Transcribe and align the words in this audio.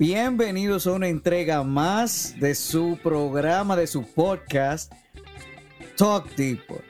Bienvenidos 0.00 0.86
a 0.86 0.92
una 0.92 1.08
entrega 1.08 1.64
más 1.64 2.36
de 2.38 2.54
su 2.54 3.00
programa, 3.02 3.74
de 3.74 3.88
su 3.88 4.04
podcast, 4.04 4.92
Talk 5.96 6.36
Deeper. 6.36 6.84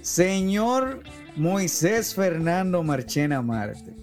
Señor 0.00 1.02
Moisés 1.34 2.14
Fernando 2.14 2.84
Marchena 2.84 3.42
Marte. 3.42 3.96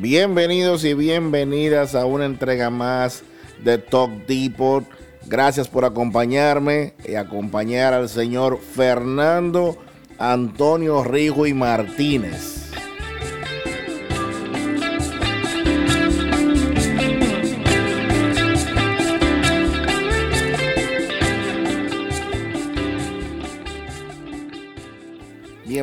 Bienvenidos 0.00 0.84
y 0.84 0.94
bienvenidas 0.94 1.94
a 1.94 2.04
una 2.04 2.24
entrega 2.24 2.68
más 2.68 3.22
de 3.62 3.78
Talk 3.78 4.26
Depot. 4.26 4.84
Gracias 5.26 5.68
por 5.68 5.84
acompañarme 5.84 6.94
y 7.06 7.14
acompañar 7.14 7.94
al 7.94 8.08
señor 8.08 8.58
Fernando 8.58 9.78
Antonio 10.18 11.04
Rijo 11.04 11.46
y 11.46 11.54
Martínez. 11.54 12.59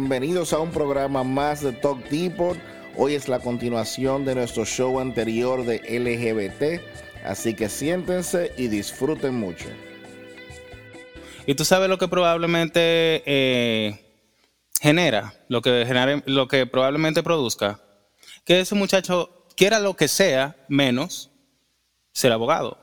Bienvenidos 0.10 0.54
a 0.54 0.60
un 0.60 0.72
programa 0.72 1.26
más 1.26 1.62
de 1.62 1.74
Talk 1.74 2.02
Depot. 2.08 2.58
Hoy 2.96 3.16
es 3.16 3.28
la 3.28 3.40
continuación 3.40 4.24
de 4.24 4.36
nuestro 4.36 4.64
show 4.64 5.02
anterior 5.02 5.66
de 5.66 5.80
LGBT, 5.80 6.82
así 7.26 7.54
que 7.54 7.68
siéntense 7.68 8.54
y 8.56 8.70
disfruten 8.70 9.36
mucho. 9.36 9.68
Y 11.46 11.56
tú 11.56 11.66
sabes 11.66 11.90
lo 11.90 11.98
que 11.98 12.08
probablemente 12.08 13.22
eh, 13.26 14.00
genera, 14.80 15.34
lo 15.50 15.62
que, 15.62 15.84
genere, 15.86 16.24
lo 16.26 16.48
que 16.48 16.66
probablemente 16.66 17.22
produzca, 17.22 17.82
que 18.46 18.62
ese 18.62 18.76
muchacho 18.76 19.46
quiera 19.58 19.78
lo 19.78 19.98
que 19.98 20.08
sea 20.08 20.56
menos 20.70 21.32
ser 22.14 22.32
abogado. 22.32 22.78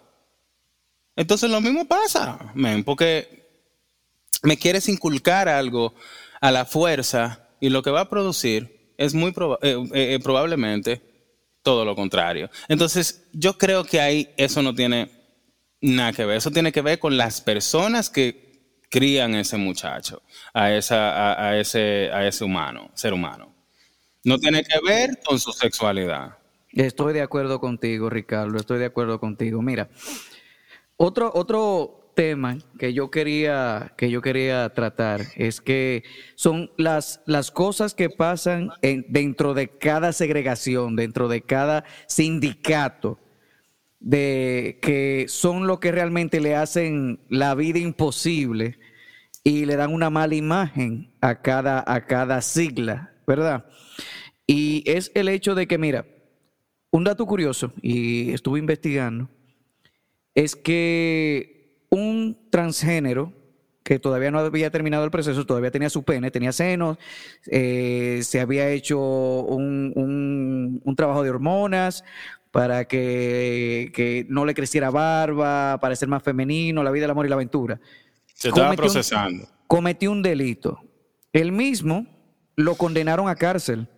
Entonces 1.16 1.50
lo 1.50 1.62
mismo 1.62 1.86
pasa, 1.86 2.52
porque 2.84 3.48
me 4.42 4.58
quieres 4.58 4.90
inculcar 4.90 5.48
algo 5.48 5.94
a 6.44 6.50
la 6.50 6.66
fuerza 6.66 7.48
y 7.58 7.70
lo 7.70 7.80
que 7.82 7.90
va 7.90 8.02
a 8.02 8.10
producir 8.10 8.92
es 8.98 9.14
muy 9.14 9.34
eh, 9.62 9.82
eh, 9.94 10.18
probablemente 10.22 11.00
todo 11.62 11.86
lo 11.86 11.96
contrario. 11.96 12.50
Entonces, 12.68 13.26
yo 13.32 13.56
creo 13.56 13.82
que 13.82 13.98
ahí 13.98 14.28
eso 14.36 14.60
no 14.60 14.74
tiene 14.74 15.10
nada 15.80 16.12
que 16.12 16.26
ver. 16.26 16.36
Eso 16.36 16.50
tiene 16.50 16.70
que 16.70 16.82
ver 16.82 16.98
con 16.98 17.16
las 17.16 17.40
personas 17.40 18.10
que 18.10 18.82
crían 18.90 19.34
ese 19.34 19.56
muchacho, 19.56 20.22
a, 20.52 20.70
esa, 20.70 21.48
a, 21.48 21.58
ese, 21.58 22.10
a 22.12 22.26
ese 22.26 22.44
humano, 22.44 22.90
ser 22.92 23.14
humano. 23.14 23.54
No 24.22 24.38
tiene 24.38 24.62
que 24.64 24.78
ver 24.86 25.20
con 25.24 25.40
su 25.40 25.50
sexualidad. 25.50 26.36
Estoy 26.72 27.14
de 27.14 27.22
acuerdo 27.22 27.58
contigo, 27.58 28.10
Ricardo. 28.10 28.58
Estoy 28.58 28.80
de 28.80 28.84
acuerdo 28.84 29.18
contigo. 29.18 29.62
Mira, 29.62 29.88
otro, 30.98 31.32
otro 31.34 32.03
tema 32.14 32.58
que 32.78 32.92
yo 32.92 33.10
quería, 33.10 33.92
que 33.96 34.10
yo 34.10 34.22
quería 34.22 34.68
tratar 34.70 35.22
es 35.36 35.60
que 35.60 36.04
son 36.34 36.70
las, 36.76 37.22
las 37.26 37.50
cosas 37.50 37.94
que 37.94 38.10
pasan 38.10 38.70
en, 38.82 39.04
dentro 39.08 39.54
de 39.54 39.68
cada 39.68 40.12
segregación, 40.12 40.96
dentro 40.96 41.28
de 41.28 41.42
cada 41.42 41.84
sindicato, 42.06 43.18
de 44.00 44.78
que 44.82 45.26
son 45.28 45.66
lo 45.66 45.80
que 45.80 45.92
realmente 45.92 46.40
le 46.40 46.54
hacen 46.54 47.20
la 47.28 47.54
vida 47.54 47.78
imposible 47.78 48.78
y 49.42 49.66
le 49.66 49.76
dan 49.76 49.92
una 49.92 50.10
mala 50.10 50.34
imagen 50.34 51.12
a 51.20 51.42
cada, 51.42 51.84
a 51.86 52.06
cada 52.06 52.40
sigla, 52.40 53.12
¿verdad? 53.26 53.66
Y 54.46 54.82
es 54.86 55.10
el 55.14 55.28
hecho 55.28 55.54
de 55.54 55.66
que, 55.66 55.78
mira, 55.78 56.06
un 56.90 57.04
dato 57.04 57.26
curioso, 57.26 57.72
y 57.82 58.32
estuve 58.32 58.58
investigando, 58.58 59.28
es 60.34 60.54
que 60.56 61.63
un 61.90 62.36
transgénero 62.50 63.32
que 63.84 63.98
todavía 63.98 64.30
no 64.30 64.38
había 64.38 64.70
terminado 64.70 65.04
el 65.04 65.10
proceso, 65.10 65.44
todavía 65.44 65.70
tenía 65.70 65.90
su 65.90 66.02
pene, 66.02 66.30
tenía 66.30 66.52
senos, 66.52 66.96
eh, 67.46 68.20
se 68.24 68.40
había 68.40 68.70
hecho 68.70 68.98
un, 68.98 70.82
trabajo 70.96 71.22
de 71.22 71.30
hormonas 71.30 72.02
para 72.50 72.86
que, 72.86 74.26
no 74.30 74.46
le 74.46 74.54
creciera 74.54 74.90
barba, 74.90 75.78
para 75.80 75.94
ser 75.96 76.08
más 76.08 76.22
femenino, 76.22 76.82
la 76.82 76.90
vida, 76.90 77.04
el 77.04 77.10
amor 77.10 77.26
y 77.26 77.28
la 77.28 77.34
aventura. 77.34 77.78
Se 78.32 78.48
estaba 78.48 78.72
procesando. 78.74 79.46
cometió 79.66 80.10
un 80.10 80.22
delito. 80.22 80.80
Él 81.32 81.52
mismo 81.52 82.06
lo 82.56 82.76
condenaron 82.76 83.28
a 83.28 83.34
cárcel. 83.34 83.88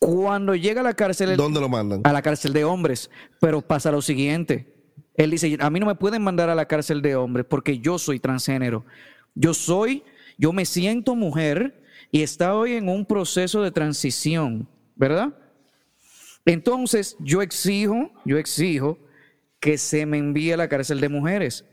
Cuando 0.00 0.56
llega 0.56 0.80
a 0.80 0.84
la 0.84 0.94
cárcel... 0.94 1.36
¿Dónde 1.36 1.60
lo 1.60 1.68
mandan? 1.68 2.00
A 2.02 2.12
la 2.12 2.22
cárcel 2.22 2.52
de 2.52 2.64
hombres. 2.64 3.08
Pero 3.40 3.60
pasa 3.60 3.92
lo 3.92 4.02
siguiente 4.02 4.71
él 5.14 5.30
dice, 5.30 5.56
a 5.60 5.70
mí 5.70 5.80
no 5.80 5.86
me 5.86 5.94
pueden 5.94 6.22
mandar 6.22 6.48
a 6.48 6.54
la 6.54 6.66
cárcel 6.66 7.02
de 7.02 7.16
hombres 7.16 7.46
porque 7.48 7.78
yo 7.78 7.98
soy 7.98 8.18
transgénero. 8.18 8.84
Yo 9.34 9.54
soy, 9.54 10.02
yo 10.38 10.52
me 10.52 10.64
siento 10.64 11.14
mujer 11.14 11.82
y 12.10 12.22
estoy 12.22 12.74
en 12.74 12.88
un 12.88 13.04
proceso 13.04 13.62
de 13.62 13.70
transición, 13.70 14.68
¿verdad? 14.96 15.34
Entonces, 16.44 17.16
yo 17.20 17.42
exijo, 17.42 18.10
yo 18.24 18.38
exijo 18.38 18.98
que 19.60 19.78
se 19.78 20.06
me 20.06 20.18
envíe 20.18 20.52
a 20.52 20.56
la 20.56 20.68
cárcel 20.68 21.00
de 21.00 21.08
mujeres. 21.08 21.64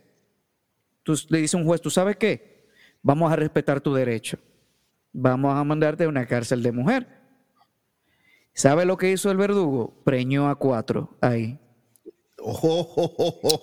Tú, 1.03 1.15
le 1.29 1.39
dice 1.39 1.57
un 1.57 1.65
juez, 1.65 1.81
¿tú 1.81 1.89
sabes 1.89 2.17
qué? 2.17 2.67
Vamos 3.01 3.31
a 3.31 3.35
respetar 3.35 3.81
tu 3.81 3.93
derecho. 3.93 4.37
Vamos 5.11 5.55
a 5.55 5.63
mandarte 5.63 6.03
a 6.03 6.09
una 6.09 6.27
cárcel 6.27 6.61
de 6.61 6.71
mujer. 6.71 7.07
¿Sabe 8.53 8.85
lo 8.85 8.97
que 8.97 9.11
hizo 9.11 9.31
el 9.31 9.37
verdugo? 9.37 10.01
Preñó 10.03 10.49
a 10.49 10.55
cuatro 10.55 11.17
ahí. 11.21 11.57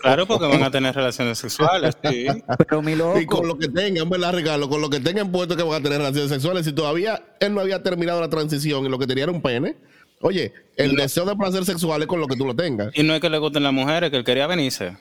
Claro, 0.01 0.27
porque 0.27 0.47
van 0.47 0.63
a 0.63 0.71
tener 0.71 0.95
relaciones 0.95 1.39
sexuales, 1.39 1.97
sí. 2.05 2.27
Pero 2.59 2.83
mi 2.83 2.95
loco. 2.95 3.21
Y 3.21 3.27
con 3.27 3.47
lo 3.47 3.59
que 3.59 3.69
tengan, 3.69 4.09
¿verdad, 4.09 4.33
Regalo? 4.33 4.69
Con 4.69 4.81
lo 4.81 4.91
que 4.91 5.01
tengan 5.01 5.33
puesto 5.33 5.57
que 5.57 5.63
van 5.63 5.81
a 5.81 5.83
tener 5.83 5.99
relaciones 5.99 6.31
sexuales. 6.31 6.65
Si 6.65 6.73
todavía 6.73 7.23
él 7.41 7.55
no 7.55 7.61
había 7.61 7.83
terminado 7.83 8.21
la 8.21 8.29
transición 8.29 8.85
y 8.85 8.89
lo 8.89 8.99
que 8.99 9.07
tenía 9.07 9.25
era 9.25 9.33
un 9.33 9.43
pene, 9.43 9.77
oye, 10.21 10.53
el 10.77 10.97
deseo 10.97 11.25
de 11.25 11.37
placer 11.37 11.65
sexual 11.65 12.03
es 12.03 12.09
con 12.09 12.21
lo 12.21 12.27
que 12.27 12.37
tú 12.37 12.47
lo 12.47 12.55
tengas. 12.55 12.97
Y 12.97 13.03
no 13.03 13.15
es 13.15 13.21
que 13.21 13.31
le 13.31 13.39
gusten 13.39 13.63
las 13.63 13.73
mujeres, 13.73 14.11
que 14.11 14.17
él 14.17 14.25
quería 14.25 14.47
venirse. 14.47 14.97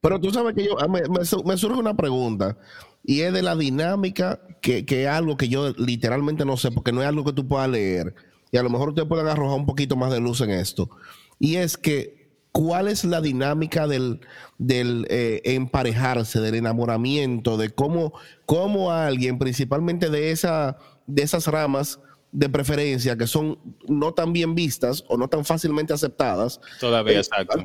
Pero 0.00 0.20
tú 0.20 0.32
sabes 0.32 0.54
que 0.54 0.64
yo, 0.64 0.80
ah, 0.80 0.88
me, 0.88 1.02
me, 1.08 1.56
surge 1.56 1.78
una 1.78 1.94
pregunta 1.94 2.58
y 3.04 3.20
es 3.20 3.32
de 3.32 3.40
la 3.40 3.54
dinámica 3.54 4.40
que, 4.60 4.84
que 4.84 5.04
es 5.04 5.08
algo 5.08 5.36
que 5.36 5.48
yo 5.48 5.70
literalmente 5.78 6.44
no 6.44 6.56
sé, 6.56 6.72
porque 6.72 6.90
no 6.90 7.02
es 7.02 7.08
algo 7.08 7.24
que 7.24 7.32
tú 7.32 7.46
puedas 7.46 7.68
leer. 7.68 8.14
Y 8.50 8.56
a 8.58 8.64
lo 8.64 8.70
mejor 8.70 8.90
ustedes 8.90 9.08
pueden 9.08 9.28
arrojar 9.28 9.58
un 9.58 9.66
poquito 9.66 9.94
más 9.94 10.12
de 10.12 10.20
luz 10.20 10.40
en 10.40 10.50
esto. 10.50 10.90
Y 11.38 11.56
es 11.56 11.76
que 11.76 12.21
cuál 12.52 12.88
es 12.88 13.04
la 13.04 13.20
dinámica 13.20 13.86
del, 13.86 14.20
del 14.58 15.06
eh, 15.08 15.40
emparejarse, 15.44 16.40
del 16.40 16.54
enamoramiento, 16.54 17.56
de 17.56 17.70
cómo, 17.70 18.12
cómo 18.46 18.92
alguien, 18.92 19.38
principalmente 19.38 20.10
de, 20.10 20.30
esa, 20.30 20.76
de 21.06 21.22
esas 21.22 21.46
ramas 21.46 21.98
de 22.30 22.48
preferencia 22.48 23.16
que 23.16 23.26
son 23.26 23.58
no 23.88 24.12
tan 24.14 24.32
bien 24.32 24.54
vistas 24.54 25.04
o 25.08 25.16
no 25.16 25.28
tan 25.28 25.44
fácilmente 25.44 25.94
aceptadas. 25.94 26.60
Todavía, 26.78 27.14
eh, 27.14 27.18
exacto. 27.18 27.64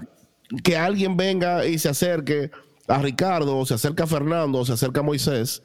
Que 0.63 0.77
alguien 0.77 1.17
venga 1.17 1.65
y 1.65 1.77
se 1.77 1.89
acerque 1.89 2.51
a 2.87 2.99
Ricardo, 2.99 3.57
o 3.57 3.65
se 3.65 3.73
acerca 3.73 4.05
a 4.05 4.07
Fernando, 4.07 4.59
o 4.59 4.65
se 4.65 4.73
acerca 4.73 5.01
a 5.01 5.03
Moisés 5.03 5.61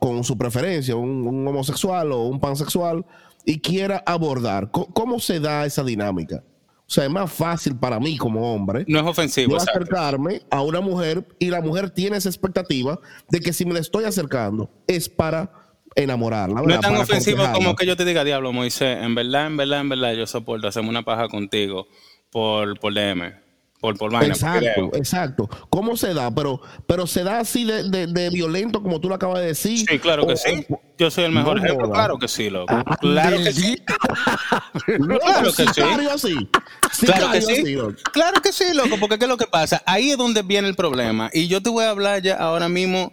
con 0.00 0.24
su 0.24 0.36
preferencia, 0.38 0.96
un, 0.96 1.26
un, 1.26 1.46
homosexual 1.46 2.10
o 2.12 2.22
un 2.22 2.40
pansexual, 2.40 3.04
y 3.44 3.60
quiera 3.60 4.02
abordar. 4.06 4.70
¿Cómo 4.70 5.20
se 5.20 5.38
da 5.38 5.66
esa 5.66 5.84
dinámica? 5.84 6.42
O 6.88 6.90
sea, 6.90 7.04
es 7.04 7.10
más 7.10 7.30
fácil 7.30 7.76
para 7.76 8.00
mí 8.00 8.16
como 8.16 8.54
hombre. 8.54 8.86
No 8.88 8.98
es 8.98 9.04
ofensivo. 9.04 9.58
acercarme 9.58 10.40
a 10.50 10.62
una 10.62 10.80
mujer 10.80 11.22
y 11.38 11.50
la 11.50 11.60
mujer 11.60 11.90
tiene 11.90 12.16
esa 12.16 12.30
expectativa 12.30 12.98
de 13.28 13.40
que 13.40 13.52
si 13.52 13.66
me 13.66 13.74
le 13.74 13.80
estoy 13.80 14.04
acercando 14.04 14.70
es 14.86 15.10
para 15.10 15.52
enamorarla. 15.94 16.62
No 16.62 16.74
es 16.74 16.80
tan 16.80 16.96
ofensivo 16.96 17.44
como 17.52 17.76
que 17.76 17.84
yo 17.84 17.94
te 17.94 18.06
diga, 18.06 18.24
diablo, 18.24 18.54
Moisés, 18.54 19.02
en 19.02 19.14
verdad, 19.14 19.48
en 19.48 19.58
verdad, 19.58 19.80
en 19.80 19.88
verdad, 19.90 20.14
yo 20.14 20.26
soporto 20.26 20.66
hacerme 20.66 20.88
una 20.88 21.02
paja 21.02 21.28
contigo 21.28 21.88
por, 22.30 22.80
por 22.80 22.94
DM. 22.94 23.34
Por, 23.80 23.96
por 23.96 24.12
exacto, 24.24 24.90
exacto. 24.94 25.48
¿Cómo 25.70 25.96
se 25.96 26.12
da? 26.12 26.34
Pero, 26.34 26.60
pero 26.88 27.06
se 27.06 27.22
da 27.22 27.38
así 27.38 27.64
de, 27.64 28.08
de, 28.08 28.30
violento 28.30 28.82
como 28.82 29.00
tú 29.00 29.08
lo 29.08 29.14
acabas 29.14 29.38
de 29.38 29.46
decir. 29.46 29.86
Sí, 29.88 29.98
claro 30.00 30.26
que 30.26 30.36
sí. 30.36 30.66
Yo 30.98 31.12
soy 31.12 31.24
el 31.24 31.32
mejor 31.32 31.58
ejemplo. 31.58 31.88
Claro 31.92 32.18
que 32.18 32.26
sí, 32.26 32.50
loco. 32.50 32.74
Ah, 32.74 32.96
claro 33.00 33.36
que 33.36 33.52
sí. 33.52 33.76
claro 35.20 35.52
que 35.54 35.64
sí. 35.72 35.82
Así. 36.10 37.06
Claro 37.06 37.30
que 37.30 37.40
sí. 37.40 37.76
Claro 38.12 38.42
que 38.42 38.52
sí, 38.52 38.64
loco. 38.74 38.96
Porque 38.98 39.16
¿qué 39.16 39.26
es 39.26 39.28
lo 39.28 39.36
que 39.36 39.46
pasa? 39.46 39.80
Ahí 39.86 40.10
es 40.10 40.18
donde 40.18 40.42
viene 40.42 40.66
el 40.66 40.74
problema. 40.74 41.30
Y 41.32 41.46
yo 41.46 41.62
te 41.62 41.70
voy 41.70 41.84
a 41.84 41.90
hablar 41.90 42.20
ya 42.20 42.34
ahora 42.34 42.68
mismo. 42.68 43.12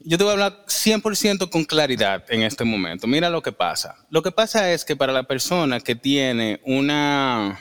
Yo 0.00 0.18
te 0.18 0.24
voy 0.24 0.30
a 0.30 0.32
hablar 0.32 0.64
100% 0.66 1.48
con 1.48 1.64
claridad 1.64 2.24
en 2.28 2.42
este 2.42 2.64
momento. 2.64 3.06
Mira 3.06 3.30
lo 3.30 3.40
que 3.40 3.52
pasa. 3.52 3.94
Lo 4.10 4.20
que 4.20 4.32
pasa 4.32 4.72
es 4.72 4.84
que 4.84 4.96
para 4.96 5.12
la 5.12 5.22
persona 5.22 5.78
que 5.78 5.94
tiene 5.94 6.60
una 6.64 7.60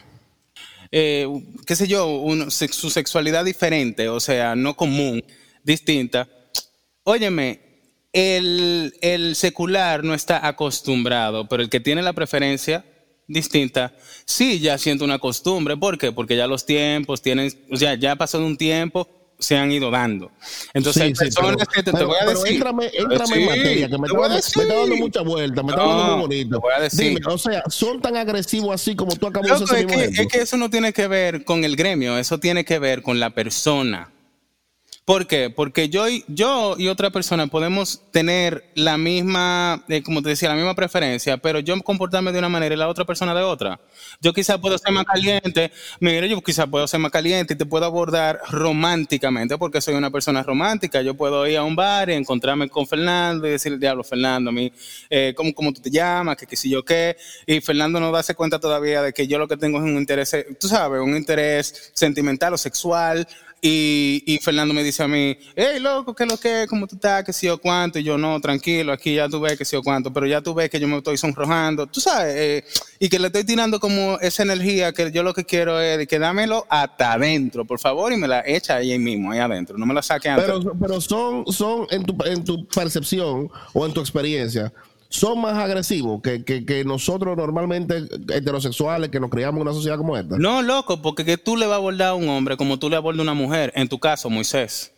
eh, 0.91 1.27
qué 1.65 1.75
sé 1.75 1.87
yo, 1.87 2.23
su 2.49 2.89
sexualidad 2.89 3.45
diferente, 3.45 4.09
o 4.09 4.19
sea, 4.19 4.55
no 4.55 4.75
común, 4.75 5.23
distinta. 5.63 6.27
Óyeme, 7.03 7.61
el, 8.13 8.93
el, 9.01 9.35
secular 9.35 10.03
no 10.03 10.13
está 10.13 10.45
acostumbrado, 10.45 11.47
pero 11.47 11.63
el 11.63 11.69
que 11.69 11.79
tiene 11.79 12.01
la 12.01 12.13
preferencia 12.13 12.85
distinta, 13.27 13.95
sí 14.25 14.59
ya 14.59 14.77
siento 14.77 15.05
una 15.05 15.19
costumbre. 15.19 15.77
¿Por 15.77 15.97
qué? 15.97 16.11
Porque 16.11 16.35
ya 16.35 16.47
los 16.47 16.65
tiempos 16.65 17.21
tienen, 17.21 17.51
o 17.71 17.77
sea, 17.77 17.95
ya 17.95 18.11
ha 18.13 18.15
pasado 18.17 18.45
un 18.45 18.57
tiempo, 18.57 19.07
se 19.41 19.57
han 19.57 19.71
ido 19.71 19.91
dando. 19.91 20.31
Entonces, 20.73 21.01
hay 21.01 21.13
personas 21.13 21.67
que 21.67 21.83
te, 21.83 21.91
voy 21.91 22.15
a 22.21 22.25
decir. 22.25 22.53
Éntrame, 22.53 22.91
éntrame 22.93 23.35
en 23.35 23.45
materia, 23.45 23.89
que 23.89 23.97
me, 23.97 24.07
está, 24.07 24.29
me 24.29 24.37
está 24.37 24.65
dando 24.65 24.95
mucha 24.95 25.21
vuelta, 25.21 25.63
me 25.63 25.71
está 25.71 25.83
dando 25.83 26.03
muy 26.03 26.21
bonito. 26.21 26.55
Te 26.55 26.61
voy 26.61 26.73
a 26.77 26.81
decir. 26.81 27.09
Dime, 27.09 27.21
o 27.25 27.37
sea, 27.37 27.63
son 27.67 27.99
tan 28.01 28.15
agresivos 28.15 28.73
así 28.73 28.95
como 28.95 29.15
tú 29.15 29.27
acabas 29.27 29.59
de 29.59 29.65
decir. 29.65 29.91
Es, 29.91 30.15
que, 30.15 30.21
es 30.21 30.27
que 30.27 30.41
eso 30.41 30.57
no 30.57 30.69
tiene 30.69 30.93
que 30.93 31.07
ver 31.07 31.43
con 31.43 31.63
el 31.63 31.75
gremio, 31.75 32.17
eso 32.17 32.39
tiene 32.39 32.63
que 32.63 32.79
ver 32.79 33.01
con 33.01 33.19
la 33.19 33.31
persona. 33.31 34.09
¿Por 35.03 35.25
qué? 35.25 35.49
Porque 35.49 35.89
yo 35.89 36.07
y, 36.07 36.23
yo 36.27 36.75
y 36.77 36.87
otra 36.87 37.09
persona 37.09 37.47
podemos 37.47 38.03
tener 38.11 38.63
la 38.75 38.99
misma, 38.99 39.83
eh, 39.89 40.03
como 40.03 40.21
te 40.21 40.29
decía, 40.29 40.47
la 40.47 40.55
misma 40.55 40.75
preferencia, 40.75 41.37
pero 41.37 41.59
yo 41.59 41.81
comportarme 41.81 42.31
de 42.31 42.37
una 42.37 42.49
manera 42.49 42.75
y 42.75 42.77
la 42.77 42.87
otra 42.87 43.03
persona 43.03 43.33
de 43.33 43.41
otra. 43.41 43.79
Yo 44.21 44.31
quizás 44.31 44.59
puedo 44.59 44.77
ser 44.77 44.93
más 44.93 45.05
caliente, 45.05 45.71
mire, 45.99 46.29
yo 46.29 46.39
quizás 46.41 46.67
puedo 46.67 46.85
ser 46.87 46.99
más 46.99 47.11
caliente 47.11 47.55
y 47.55 47.57
te 47.57 47.65
puedo 47.65 47.83
abordar 47.83 48.41
románticamente 48.51 49.57
porque 49.57 49.81
soy 49.81 49.95
una 49.95 50.11
persona 50.11 50.43
romántica. 50.43 51.01
Yo 51.01 51.15
puedo 51.15 51.47
ir 51.47 51.57
a 51.57 51.63
un 51.63 51.75
bar 51.75 52.11
y 52.11 52.13
encontrarme 52.13 52.69
con 52.69 52.85
Fernando 52.85 53.47
y 53.47 53.51
decirle, 53.51 53.79
diablo, 53.79 54.03
Fernando, 54.03 54.51
a 54.51 54.53
mí, 54.53 54.71
eh, 55.09 55.33
¿cómo, 55.35 55.51
¿cómo, 55.55 55.73
tú 55.73 55.81
te 55.81 55.89
llamas? 55.89 56.37
Que 56.37 56.45
qué 56.45 56.55
sé 56.55 56.69
yo 56.69 56.85
qué. 56.85 57.17
Y 57.47 57.59
Fernando 57.59 57.99
no 57.99 58.11
darse 58.11 58.35
cuenta 58.35 58.59
todavía 58.59 59.01
de 59.01 59.13
que 59.13 59.25
yo 59.25 59.39
lo 59.39 59.47
que 59.47 59.57
tengo 59.57 59.79
es 59.79 59.83
un 59.83 59.97
interés, 59.97 60.45
tú 60.59 60.67
sabes, 60.67 61.01
un 61.01 61.17
interés 61.17 61.91
sentimental 61.95 62.53
o 62.53 62.57
sexual 62.59 63.27
y, 63.63 64.23
y, 64.25 64.39
Fernando 64.39 64.73
me 64.73 64.83
dice 64.83 65.03
a 65.03 65.07
mí, 65.07 65.37
hey, 65.55 65.79
loco, 65.79 66.15
¿qué 66.15 66.23
es 66.23 66.31
lo 66.31 66.37
que 66.37 66.65
¿Cómo 66.67 66.87
tú 66.87 66.95
estás? 66.95 67.23
¿Qué 67.23 67.31
sé 67.31 67.45
yo 67.45 67.59
cuánto? 67.59 67.99
Y 67.99 68.03
yo, 68.03 68.17
no, 68.17 68.41
tranquilo, 68.41 68.91
aquí 68.91 69.13
ya 69.13 69.29
tú 69.29 69.39
ves 69.39 69.55
que 69.55 69.65
sé 69.65 69.75
yo 69.75 69.83
cuánto, 69.83 70.11
pero 70.11 70.25
ya 70.25 70.41
tú 70.41 70.55
ves 70.55 70.67
que 70.67 70.79
yo 70.79 70.87
me 70.87 70.97
estoy 70.97 71.15
sonrojando, 71.15 71.85
tú 71.85 72.01
sabes, 72.01 72.33
eh, 72.35 72.65
y 72.97 73.07
que 73.07 73.19
le 73.19 73.27
estoy 73.27 73.43
tirando 73.43 73.79
como 73.79 74.17
esa 74.19 74.41
energía 74.41 74.93
que 74.93 75.11
yo 75.11 75.21
lo 75.21 75.35
que 75.35 75.45
quiero 75.45 75.79
es 75.79 76.07
que 76.07 76.17
dámelo 76.17 76.65
hasta 76.69 77.13
adentro, 77.13 77.63
por 77.63 77.79
favor, 77.79 78.11
y 78.11 78.17
me 78.17 78.27
la 78.27 78.41
echa 78.45 78.77
ahí 78.77 78.97
mismo, 78.97 79.31
ahí 79.31 79.37
adentro, 79.37 79.77
no 79.77 79.85
me 79.85 79.93
la 79.93 80.01
saque 80.01 80.27
antes. 80.27 80.47
Pero, 80.47 80.75
pero 80.79 80.99
son, 80.99 81.45
son 81.45 81.85
en, 81.91 82.03
tu, 82.03 82.17
en 82.25 82.43
tu 82.43 82.65
percepción 82.65 83.47
o 83.73 83.85
en 83.85 83.93
tu 83.93 83.99
experiencia, 83.99 84.73
son 85.11 85.41
más 85.41 85.53
agresivos 85.53 86.21
que, 86.21 86.43
que, 86.45 86.85
nosotros 86.85 87.35
normalmente 87.35 87.97
heterosexuales 88.33 89.09
que 89.09 89.19
nos 89.19 89.29
criamos 89.29 89.57
en 89.57 89.63
una 89.63 89.73
sociedad 89.73 89.97
como 89.97 90.17
esta. 90.17 90.37
No, 90.37 90.61
loco, 90.61 91.01
porque 91.01 91.25
que 91.25 91.37
tú 91.37 91.57
le 91.57 91.65
vas 91.65 91.73
a 91.73 91.77
abordar 91.77 92.07
a 92.09 92.13
un 92.15 92.29
hombre 92.29 92.55
como 92.55 92.79
tú 92.79 92.89
le 92.89 92.95
abordas 92.95 93.19
a 93.19 93.23
una 93.23 93.33
mujer, 93.33 93.73
en 93.75 93.89
tu 93.89 93.99
caso, 93.99 94.29
Moisés. 94.29 94.93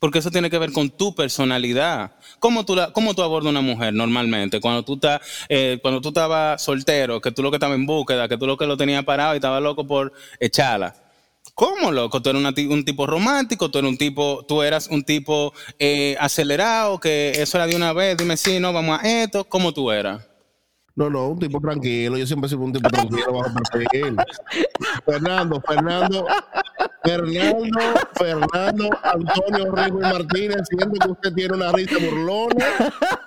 Porque 0.00 0.18
eso 0.18 0.32
tiene 0.32 0.50
que 0.50 0.58
ver 0.58 0.72
con 0.72 0.90
tu 0.90 1.14
personalidad. 1.14 2.16
¿Cómo 2.40 2.66
tú, 2.66 2.74
la, 2.74 2.92
cómo 2.92 3.14
tú 3.14 3.22
abordas 3.22 3.46
a 3.46 3.50
una 3.50 3.60
mujer 3.60 3.94
normalmente? 3.94 4.60
Cuando 4.60 4.84
tú, 4.84 4.94
estás, 4.94 5.20
eh, 5.48 5.78
cuando 5.80 6.00
tú 6.00 6.08
estabas 6.08 6.60
soltero, 6.60 7.20
que 7.20 7.30
tú 7.30 7.40
lo 7.40 7.52
que 7.52 7.56
estabas 7.56 7.76
en 7.76 7.86
búsqueda, 7.86 8.28
que 8.28 8.36
tú 8.36 8.48
lo 8.48 8.56
que 8.56 8.66
lo 8.66 8.76
tenías 8.76 9.04
parado 9.04 9.34
y 9.34 9.36
estabas 9.36 9.62
loco 9.62 9.86
por 9.86 10.12
echarla. 10.40 10.96
¿Cómo, 11.54 11.92
loco? 11.92 12.22
Tú 12.22 12.30
eres 12.30 12.42
un 12.68 12.84
tipo 12.84 13.06
romántico, 13.06 13.70
tú 13.70 13.78
eres 13.78 13.90
un 13.90 13.98
tipo, 13.98 14.44
tú 14.48 14.62
eras 14.62 14.88
un 14.88 15.04
tipo 15.04 15.52
eh, 15.78 16.16
acelerado, 16.18 16.98
que 16.98 17.30
eso 17.32 17.58
era 17.58 17.66
de 17.66 17.76
una 17.76 17.92
vez, 17.92 18.16
dime 18.16 18.36
si 18.36 18.58
no, 18.58 18.72
vamos 18.72 18.98
a 19.00 19.22
esto, 19.22 19.44
¿cómo 19.44 19.72
tú 19.72 19.90
eras? 19.90 20.26
No, 20.94 21.08
no, 21.08 21.28
un 21.28 21.38
tipo 21.38 21.60
tranquilo, 21.60 22.16
yo 22.18 22.26
siempre 22.26 22.48
sido 22.48 22.62
un 22.62 22.72
tipo 22.72 22.88
tranquilo 22.88 23.32
bajo 23.32 23.50
perfil. 23.70 24.16
Fernando, 25.06 25.62
Fernando, 25.66 26.26
Fernando, 27.02 27.80
Fernando, 28.14 28.90
Antonio 29.02 29.72
Rigo 29.74 30.00
Martínez, 30.00 30.60
siento 30.68 30.98
que 31.00 31.10
usted 31.10 31.34
tiene 31.34 31.54
una 31.54 31.72
risa 31.72 31.96
burlona. 31.98 32.66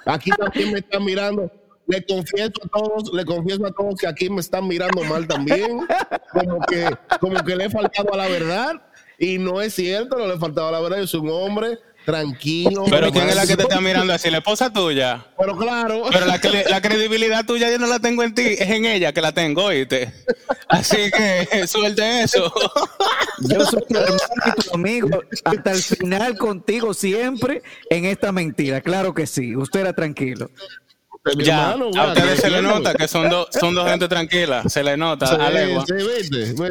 Aquí 0.06 0.32
también 0.32 0.74
me 0.74 0.80
están 0.80 1.06
mirando 1.06 1.52
le 1.88 2.06
confieso 2.06 2.54
a 2.64 2.68
todos, 2.68 3.14
le 3.14 3.26
confieso 3.26 3.66
a 3.66 3.72
todos 3.72 3.96
que 4.00 4.08
aquí 4.08 4.30
me 4.30 4.42
están 4.42 4.68
mirando 4.68 5.04
mal 5.04 5.28
también, 5.28 5.86
como 6.32 6.60
que, 6.66 6.90
como 7.20 7.44
que 7.44 7.56
le 7.56 7.66
he 7.66 7.70
faltado 7.70 8.14
a 8.14 8.18
la 8.18 8.28
verdad, 8.28 8.74
y 9.18 9.38
no 9.38 9.62
es 9.62 9.74
cierto, 9.74 10.18
no 10.18 10.28
le 10.28 10.36
he 10.36 10.40
faltado 10.40 10.70
a 10.70 10.72
la 10.72 10.80
verdad, 10.80 10.98
yo 11.00 11.08
soy 11.08 11.22
un 11.22 11.30
hombre 11.30 11.80
tranquilo. 12.06 12.86
Pero 12.90 13.12
¿quién 13.12 13.28
es 13.28 13.36
la 13.36 13.48
que 13.48 13.58
te 13.58 13.64
está 13.64 13.82
mirando 13.82 14.14
así? 14.14 14.30
La 14.30 14.38
esposa 14.38 14.72
tuya. 14.72 15.26
Pero 15.38 15.58
claro. 15.58 16.04
Pero 16.12 16.26
la, 16.26 16.40
la, 16.70 16.82
credibilidad 16.82 17.46
tuya 17.46 17.70
yo 17.72 17.80
no 17.80 17.88
la 17.88 18.00
tengo 18.00 18.24
en 18.24 18.34
ti, 18.34 18.44
es 18.44 18.70
en 18.70 18.86
ella 18.86 19.12
que 19.12 19.22
la 19.22 19.34
tengo, 19.34 19.66
oíste. 19.66 20.14
Así 20.70 21.10
que 21.12 21.68
suelte 21.68 22.24
eso. 22.24 22.54
Yo 23.40 23.66
soy 23.66 23.84
tu 23.90 23.98
hermano 23.98 24.20
y 24.46 24.62
tu 24.62 24.74
amigo 24.74 25.10
hasta 25.44 25.72
el 25.72 25.82
final 25.82 26.38
contigo 26.38 26.94
siempre 26.94 27.62
en 27.90 28.06
esta 28.06 28.32
mentira. 28.32 28.82
Claro 28.82 29.14
que 29.14 29.26
sí. 29.28 29.56
Usted 29.56 29.82
era 29.82 29.94
tranquilo. 29.94 30.50
Ya, 31.38 31.72
a 31.72 32.08
ustedes 32.08 32.40
se 32.40 32.50
le 32.52 32.62
nota 32.62 32.94
que 32.94 33.08
son, 33.08 33.30
dos 33.30 33.48
son 33.60 33.74
dos 33.74 33.90
gente 33.90 34.08
tranquila, 34.08 34.64
se 34.70 34.84
le 34.84 34.96
nota 34.96 35.26
a 35.26 35.50
legua. 35.50 35.84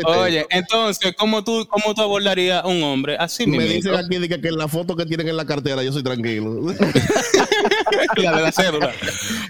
Oye, 0.07 0.47
entonces, 0.51 1.13
¿cómo 1.17 1.43
tú, 1.43 1.67
¿cómo 1.69 1.93
tú 1.93 2.03
abordarías 2.03 2.63
a 2.63 2.69
un 2.69 2.83
hombre 2.85 3.17
así 3.19 3.47
Me 3.49 3.65
dicen 3.65 3.95
aquí 3.97 4.29
que, 4.29 4.41
que 4.41 4.49
en 4.49 4.59
la 4.59 4.69
foto 4.69 4.95
que 4.95 5.07
tienen 5.07 5.29
en 5.29 5.37
la 5.37 5.45
cartera 5.45 5.83
yo 5.83 5.93
soy 5.93 6.05
tranquilo. 6.05 6.61
la 8.17 8.37
de 8.37 8.43
la 8.43 8.53
cédula. 8.53 8.93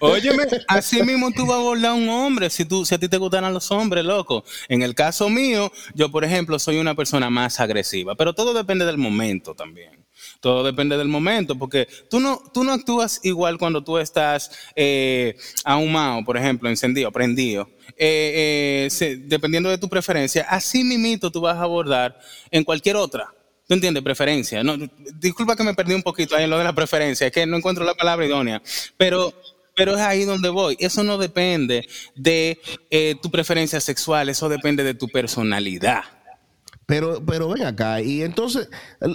Óyeme, 0.00 0.44
así 0.68 1.02
mismo 1.02 1.30
tú 1.32 1.46
vas 1.46 1.56
a 1.56 1.60
abordar 1.60 1.90
a 1.90 1.94
un 1.94 2.08
hombre 2.08 2.48
si, 2.48 2.64
tú, 2.64 2.84
si 2.84 2.94
a 2.94 2.98
ti 2.98 3.08
te 3.08 3.18
gustan 3.18 3.52
los 3.52 3.70
hombres, 3.70 4.04
loco. 4.04 4.44
En 4.68 4.82
el 4.82 4.94
caso 4.94 5.28
mío, 5.28 5.70
yo, 5.94 6.10
por 6.10 6.24
ejemplo, 6.24 6.58
soy 6.58 6.78
una 6.78 6.94
persona 6.94 7.28
más 7.28 7.60
agresiva, 7.60 8.14
pero 8.14 8.32
todo 8.32 8.54
depende 8.54 8.86
del 8.86 8.98
momento 8.98 9.54
también. 9.54 10.03
Todo 10.44 10.62
depende 10.62 10.98
del 10.98 11.08
momento, 11.08 11.56
porque 11.56 11.88
tú 12.10 12.20
no, 12.20 12.38
tú 12.52 12.64
no 12.64 12.74
actúas 12.74 13.18
igual 13.22 13.56
cuando 13.56 13.82
tú 13.82 13.96
estás 13.96 14.50
eh, 14.76 15.38
ahumado, 15.64 16.22
por 16.22 16.36
ejemplo, 16.36 16.68
encendido, 16.68 17.10
prendido. 17.10 17.66
Eh, 17.96 18.90
eh, 19.00 19.16
dependiendo 19.24 19.70
de 19.70 19.78
tu 19.78 19.88
preferencia, 19.88 20.42
así 20.50 20.84
mimito 20.84 21.30
tú 21.30 21.40
vas 21.40 21.56
a 21.56 21.62
abordar 21.62 22.18
en 22.50 22.62
cualquier 22.62 22.96
otra. 22.96 23.32
¿Tú 23.66 23.72
entiendes? 23.72 24.02
Preferencia. 24.02 24.62
No, 24.62 24.76
disculpa 25.14 25.56
que 25.56 25.62
me 25.62 25.72
perdí 25.72 25.94
un 25.94 26.02
poquito 26.02 26.36
ahí 26.36 26.44
en 26.44 26.50
lo 26.50 26.58
de 26.58 26.64
la 26.64 26.74
preferencia, 26.74 27.26
es 27.26 27.32
que 27.32 27.46
no 27.46 27.56
encuentro 27.56 27.82
la 27.82 27.94
palabra 27.94 28.26
idónea, 28.26 28.62
pero 28.98 29.32
pero 29.74 29.94
es 29.94 30.00
ahí 30.02 30.24
donde 30.24 30.50
voy. 30.50 30.76
Eso 30.78 31.02
no 31.02 31.16
depende 31.16 31.88
de 32.14 32.60
tu 33.22 33.30
preferencia 33.30 33.80
sexual, 33.80 34.28
eso 34.28 34.50
depende 34.50 34.84
de 34.84 34.92
tu 34.92 35.08
personalidad. 35.08 36.04
Pero, 36.86 37.24
pero 37.24 37.48
ven 37.48 37.64
acá, 37.64 38.00
y 38.00 38.22
entonces, 38.22 38.68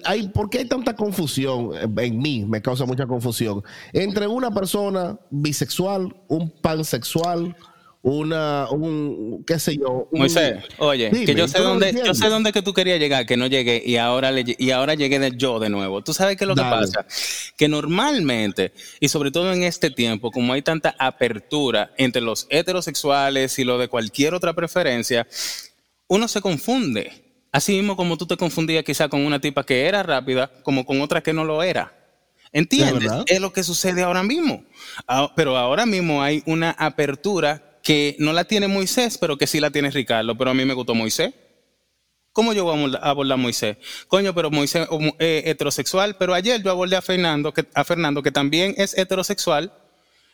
hay, 0.03 0.27
¿por 0.29 0.49
qué 0.49 0.59
hay 0.59 0.65
tanta 0.65 0.95
confusión? 0.95 1.71
En 1.97 2.19
mí 2.19 2.45
me 2.45 2.61
causa 2.61 2.85
mucha 2.85 3.05
confusión. 3.05 3.63
Entre 3.93 4.27
una 4.27 4.51
persona 4.51 5.19
bisexual, 5.29 6.15
un 6.27 6.49
pansexual, 6.49 7.55
una, 8.01 8.67
un, 8.71 9.43
qué 9.45 9.59
sé 9.59 9.77
yo. 9.77 10.07
Moisés, 10.11 10.63
oye, 10.77 11.11
que 11.11 11.35
yo 11.35 11.47
sé 11.47 11.59
dónde, 11.59 11.93
yo 12.05 12.13
sé 12.13 12.29
dónde 12.29 12.53
que 12.53 12.61
tú 12.61 12.73
querías 12.73 12.97
llegar, 12.97 13.25
que 13.25 13.37
no 13.37 13.47
llegué, 13.47 13.83
y 13.85 13.97
ahora 13.97 14.31
le, 14.31 14.43
y 14.57 14.71
ahora 14.71 14.95
llegué 14.95 15.19
de 15.19 15.33
yo 15.35 15.59
de 15.59 15.69
nuevo. 15.69 16.01
Tú 16.01 16.13
sabes 16.13 16.37
qué 16.37 16.45
es 16.45 16.47
lo 16.47 16.55
que 16.55 16.61
pasa, 16.61 17.05
que 17.57 17.67
normalmente, 17.67 18.71
y 18.99 19.09
sobre 19.09 19.31
todo 19.31 19.51
en 19.53 19.63
este 19.63 19.91
tiempo, 19.91 20.31
como 20.31 20.53
hay 20.53 20.61
tanta 20.61 20.95
apertura 20.97 21.91
entre 21.97 22.21
los 22.21 22.47
heterosexuales 22.49 23.59
y 23.59 23.63
lo 23.63 23.77
de 23.77 23.89
cualquier 23.89 24.33
otra 24.33 24.53
preferencia, 24.53 25.27
uno 26.07 26.27
se 26.27 26.41
confunde 26.41 27.28
Así 27.51 27.73
mismo 27.73 27.95
como 27.95 28.17
tú 28.17 28.27
te 28.27 28.37
confundías 28.37 28.83
quizá 28.83 29.09
con 29.09 29.25
una 29.25 29.39
tipa 29.39 29.65
que 29.65 29.85
era 29.85 30.03
rápida, 30.03 30.51
como 30.63 30.85
con 30.85 31.01
otra 31.01 31.21
que 31.21 31.33
no 31.33 31.43
lo 31.43 31.63
era. 31.63 31.95
¿Entiendes? 32.51 33.11
Es, 33.27 33.39
lo 33.39 33.53
que 33.53 33.63
sucede 33.63 34.03
ahora 34.03 34.23
mismo. 34.23 34.63
Ah, 35.07 35.31
pero 35.35 35.55
ahora 35.57 35.85
mismo 35.85 36.21
hay 36.21 36.41
una 36.45 36.71
apertura 36.71 37.79
que 37.83 38.15
no 38.19 38.33
la 38.33 38.45
tiene 38.45 38.67
Moisés, 38.67 39.17
pero 39.17 39.37
que 39.37 39.47
sí 39.47 39.59
la 39.59 39.71
tiene 39.71 39.91
Ricardo. 39.91 40.37
Pero 40.37 40.51
a 40.51 40.53
mí 40.53 40.65
me 40.65 40.73
gustó 40.73 40.95
Moisés. 40.95 41.33
¿Cómo 42.31 42.53
yo 42.53 42.63
voy 42.63 42.95
a 42.95 43.09
abordar 43.09 43.33
a 43.33 43.37
Moisés? 43.37 43.77
Coño, 44.07 44.33
pero 44.33 44.51
Moisés 44.51 44.87
es 44.89 45.13
eh, 45.19 45.43
heterosexual. 45.45 46.15
Pero 46.17 46.33
ayer 46.33 46.61
yo 46.61 46.71
abordé 46.71 46.95
a 46.95 47.01
Fernando, 47.01 47.53
que, 47.53 47.65
a 47.73 47.83
Fernando, 47.83 48.23
que 48.23 48.31
también 48.31 48.75
es 48.77 48.97
heterosexual 48.97 49.73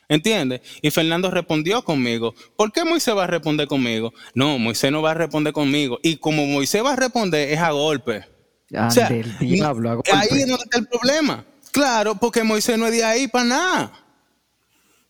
¿Entiendes? 0.07 0.61
Y 0.81 0.91
Fernando 0.91 1.31
respondió 1.31 1.83
conmigo. 1.83 2.35
¿Por 2.55 2.71
qué 2.71 2.85
Moisés 2.85 3.15
va 3.15 3.23
a 3.23 3.27
responder 3.27 3.67
conmigo? 3.67 4.13
No, 4.33 4.59
Moisés 4.59 4.91
no 4.91 5.01
va 5.01 5.11
a 5.11 5.15
responder 5.15 5.53
conmigo. 5.53 5.99
Y 6.03 6.17
como 6.17 6.45
Moisés 6.45 6.83
va 6.83 6.93
a 6.93 6.95
responder 6.95 7.49
es 7.49 7.59
a 7.59 7.71
golpe. 7.71 8.23
o 8.77 8.91
sea, 8.91 9.09
diablo, 9.39 9.89
a 9.89 9.93
golpe. 9.95 10.11
Ahí 10.13 10.27
es 10.31 10.47
donde 10.47 10.63
está 10.63 10.77
el 10.77 10.87
problema. 10.87 11.45
Claro, 11.71 12.15
porque 12.15 12.43
Moisés 12.43 12.77
no 12.77 12.85
es 12.85 12.91
de 12.93 13.03
ahí 13.03 13.27
para 13.27 13.45
nada. 13.45 14.05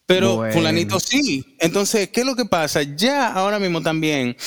Pero 0.06 0.46
fulanito 0.52 1.00
sí. 1.00 1.44
Entonces, 1.60 2.10
¿qué 2.10 2.22
es 2.22 2.25
lo 2.25 2.36
que 2.36 2.46
pasa? 2.46 2.84
Ya 2.84 3.28
ahora 3.28 3.60
mismo 3.60 3.82
también 3.82 4.38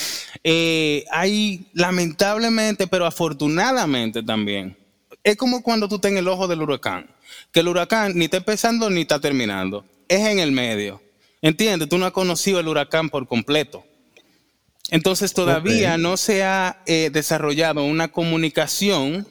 eh, 0.43 1.03
hay, 1.11 1.69
lamentablemente, 1.73 2.87
pero 2.87 3.05
afortunadamente 3.05 4.23
también, 4.23 4.77
es 5.21 5.35
como 5.35 5.61
cuando 5.61 5.89
tú 5.89 5.95
estás 5.95 6.11
en 6.11 6.17
el 6.17 6.29
ojo 6.29 6.47
del 6.47 6.61
huracán, 6.61 7.09
que 7.51 7.59
el 7.59 7.67
huracán 7.67 8.13
ni 8.15 8.25
está 8.25 8.37
empezando 8.37 8.89
ni 8.89 9.01
está 9.01 9.19
terminando 9.19 9.85
es 10.09 10.27
en 10.27 10.39
el 10.39 10.51
medio. 10.51 11.01
¿Entiendes? 11.41 11.87
Tú 11.87 11.97
no 11.97 12.05
has 12.05 12.11
conocido 12.11 12.59
el 12.59 12.67
huracán 12.67 13.09
por 13.09 13.27
completo. 13.27 13.85
Entonces 14.91 15.33
todavía 15.33 15.97
no 15.97 16.17
se 16.17 16.43
ha 16.43 16.81
eh, 16.85 17.09
desarrollado 17.13 17.83
una 17.83 18.09
comunicación 18.09 19.27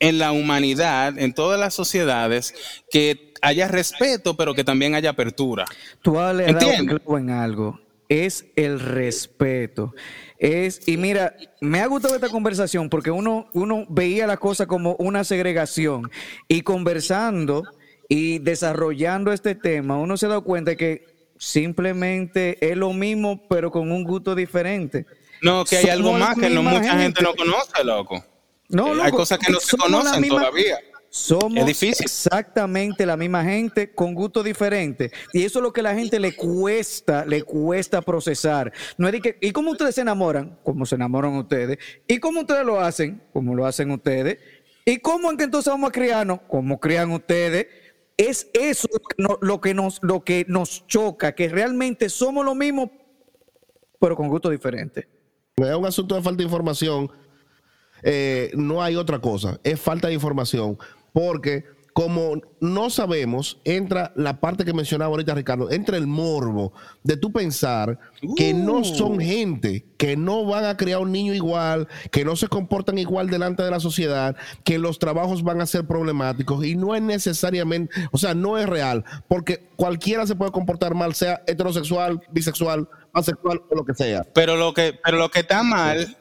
en 0.00 0.18
la 0.18 0.32
humanidad, 0.32 1.18
en 1.18 1.34
todas 1.34 1.60
las 1.60 1.74
sociedades, 1.74 2.54
que 2.90 3.34
haya 3.42 3.68
respeto, 3.68 4.36
pero 4.36 4.54
que 4.54 4.64
también 4.64 4.94
haya 4.94 5.10
apertura. 5.10 5.66
Tú 6.02 6.18
has 6.18 6.40
en 6.40 7.30
algo. 7.30 7.78
es 8.08 8.46
el 8.56 8.80
respeto. 8.80 9.94
Es, 10.38 10.88
y 10.88 10.96
mira, 10.96 11.36
me 11.60 11.80
ha 11.80 11.86
gustado 11.86 12.14
esta 12.14 12.30
conversación 12.30 12.88
porque 12.88 13.10
uno, 13.10 13.50
uno 13.52 13.84
veía 13.90 14.26
la 14.26 14.38
cosa 14.38 14.66
como 14.66 14.96
una 14.96 15.22
segregación 15.22 16.10
y 16.48 16.62
conversando 16.62 17.64
y 18.10 18.40
desarrollando 18.40 19.32
este 19.32 19.54
tema, 19.54 19.96
uno 19.96 20.16
se 20.16 20.26
da 20.26 20.40
cuenta 20.40 20.74
que 20.74 21.30
simplemente 21.38 22.58
es 22.60 22.76
lo 22.76 22.92
mismo, 22.92 23.46
pero 23.48 23.70
con 23.70 23.92
un 23.92 24.02
gusto 24.02 24.34
diferente. 24.34 25.06
No, 25.40 25.64
que 25.64 25.76
hay 25.76 25.88
algo 25.90 26.12
más 26.14 26.36
que 26.36 26.50
no 26.50 26.60
mucha 26.60 26.98
gente. 26.98 27.22
no 27.22 27.34
conoce, 27.36 27.84
loco. 27.84 28.24
No, 28.68 29.00
hay 29.00 29.12
cosas 29.12 29.38
que 29.38 29.52
no 29.52 29.60
se 29.60 29.76
conocen 29.76 30.28
todavía. 30.28 30.80
Somos 31.08 31.82
exactamente 31.82 33.06
la 33.06 33.16
misma 33.16 33.44
gente 33.44 33.92
con 33.92 34.12
gustos 34.14 34.44
diferentes. 34.44 35.12
Y 35.32 35.44
eso 35.44 35.60
es 35.60 35.62
lo 35.62 35.72
que 35.72 35.80
a 35.80 35.84
la 35.84 35.94
gente 35.94 36.18
le 36.18 36.34
cuesta, 36.34 37.24
le 37.24 37.44
cuesta 37.44 38.02
procesar. 38.02 38.72
No 38.98 39.08
es 39.08 39.20
que, 39.20 39.38
¿y 39.40 39.52
cómo 39.52 39.70
ustedes 39.70 39.94
se 39.94 40.00
enamoran? 40.00 40.58
Como 40.64 40.84
se 40.84 40.96
enamoran 40.96 41.34
ustedes. 41.34 41.78
¿Y 42.08 42.18
cómo 42.18 42.40
ustedes 42.40 42.66
lo 42.66 42.80
hacen? 42.80 43.22
Como 43.32 43.54
lo 43.54 43.66
hacen 43.66 43.92
ustedes. 43.92 44.38
¿Y 44.84 44.98
cómo 44.98 45.30
en 45.30 45.36
que 45.36 45.44
entonces 45.44 45.72
vamos 45.72 45.90
a 45.90 45.92
criarnos? 45.92 46.40
Como 46.48 46.80
crían 46.80 47.12
ustedes. 47.12 47.68
Es 48.20 48.50
eso 48.52 48.86
lo 49.16 49.62
que, 49.62 49.72
nos, 49.72 49.98
lo 50.02 50.22
que 50.22 50.44
nos 50.46 50.86
choca, 50.86 51.34
que 51.34 51.48
realmente 51.48 52.10
somos 52.10 52.44
lo 52.44 52.54
mismo, 52.54 52.92
pero 53.98 54.14
con 54.14 54.28
gustos 54.28 54.50
diferentes. 54.50 55.08
Es 55.56 55.74
un 55.74 55.86
asunto 55.86 56.16
de 56.16 56.20
falta 56.20 56.36
de 56.36 56.44
información. 56.44 57.10
Eh, 58.02 58.50
no 58.54 58.82
hay 58.82 58.96
otra 58.96 59.20
cosa, 59.20 59.58
es 59.64 59.80
falta 59.80 60.08
de 60.08 60.14
información 60.14 60.76
porque 61.14 61.64
como 61.92 62.40
no 62.60 62.90
sabemos, 62.90 63.58
entra 63.64 64.12
la 64.16 64.40
parte 64.40 64.64
que 64.64 64.72
mencionaba 64.72 65.10
ahorita 65.10 65.34
Ricardo, 65.34 65.70
entra 65.70 65.96
el 65.96 66.06
morbo 66.06 66.72
de 67.02 67.16
tú 67.16 67.32
pensar 67.32 67.98
que 68.36 68.54
no 68.54 68.78
uh. 68.78 68.84
son 68.84 69.20
gente, 69.20 69.86
que 69.96 70.16
no 70.16 70.44
van 70.44 70.64
a 70.64 70.76
crear 70.76 71.00
un 71.00 71.12
niño 71.12 71.34
igual, 71.34 71.88
que 72.10 72.24
no 72.24 72.36
se 72.36 72.48
comportan 72.48 72.98
igual 72.98 73.28
delante 73.28 73.62
de 73.62 73.70
la 73.70 73.80
sociedad, 73.80 74.36
que 74.64 74.78
los 74.78 74.98
trabajos 74.98 75.42
van 75.42 75.60
a 75.60 75.66
ser 75.66 75.86
problemáticos 75.86 76.64
y 76.64 76.76
no 76.76 76.94
es 76.94 77.02
necesariamente, 77.02 77.94
o 78.12 78.18
sea, 78.18 78.34
no 78.34 78.58
es 78.58 78.68
real, 78.68 79.04
porque 79.28 79.68
cualquiera 79.76 80.26
se 80.26 80.36
puede 80.36 80.52
comportar 80.52 80.94
mal, 80.94 81.14
sea 81.14 81.42
heterosexual, 81.46 82.20
bisexual, 82.30 82.88
asexual 83.12 83.62
o 83.70 83.74
lo 83.74 83.84
que 83.84 83.94
sea. 83.94 84.22
Pero 84.34 84.56
lo 84.56 84.74
que, 84.74 84.98
pero 85.02 85.18
lo 85.18 85.30
que 85.30 85.40
está 85.40 85.62
mal 85.62 86.16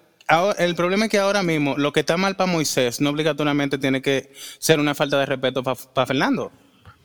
el 0.57 0.75
problema 0.75 1.05
es 1.05 1.11
que 1.11 1.19
ahora 1.19 1.41
mismo 1.43 1.75
lo 1.77 1.91
que 1.91 2.01
está 2.01 2.17
mal 2.17 2.35
para 2.35 2.51
Moisés 2.51 3.01
no 3.01 3.09
obligatoriamente 3.09 3.77
tiene 3.77 4.01
que 4.01 4.31
ser 4.59 4.79
una 4.79 4.93
falta 4.93 5.17
de 5.19 5.25
respeto 5.25 5.63
para 5.63 6.05
Fernando. 6.05 6.51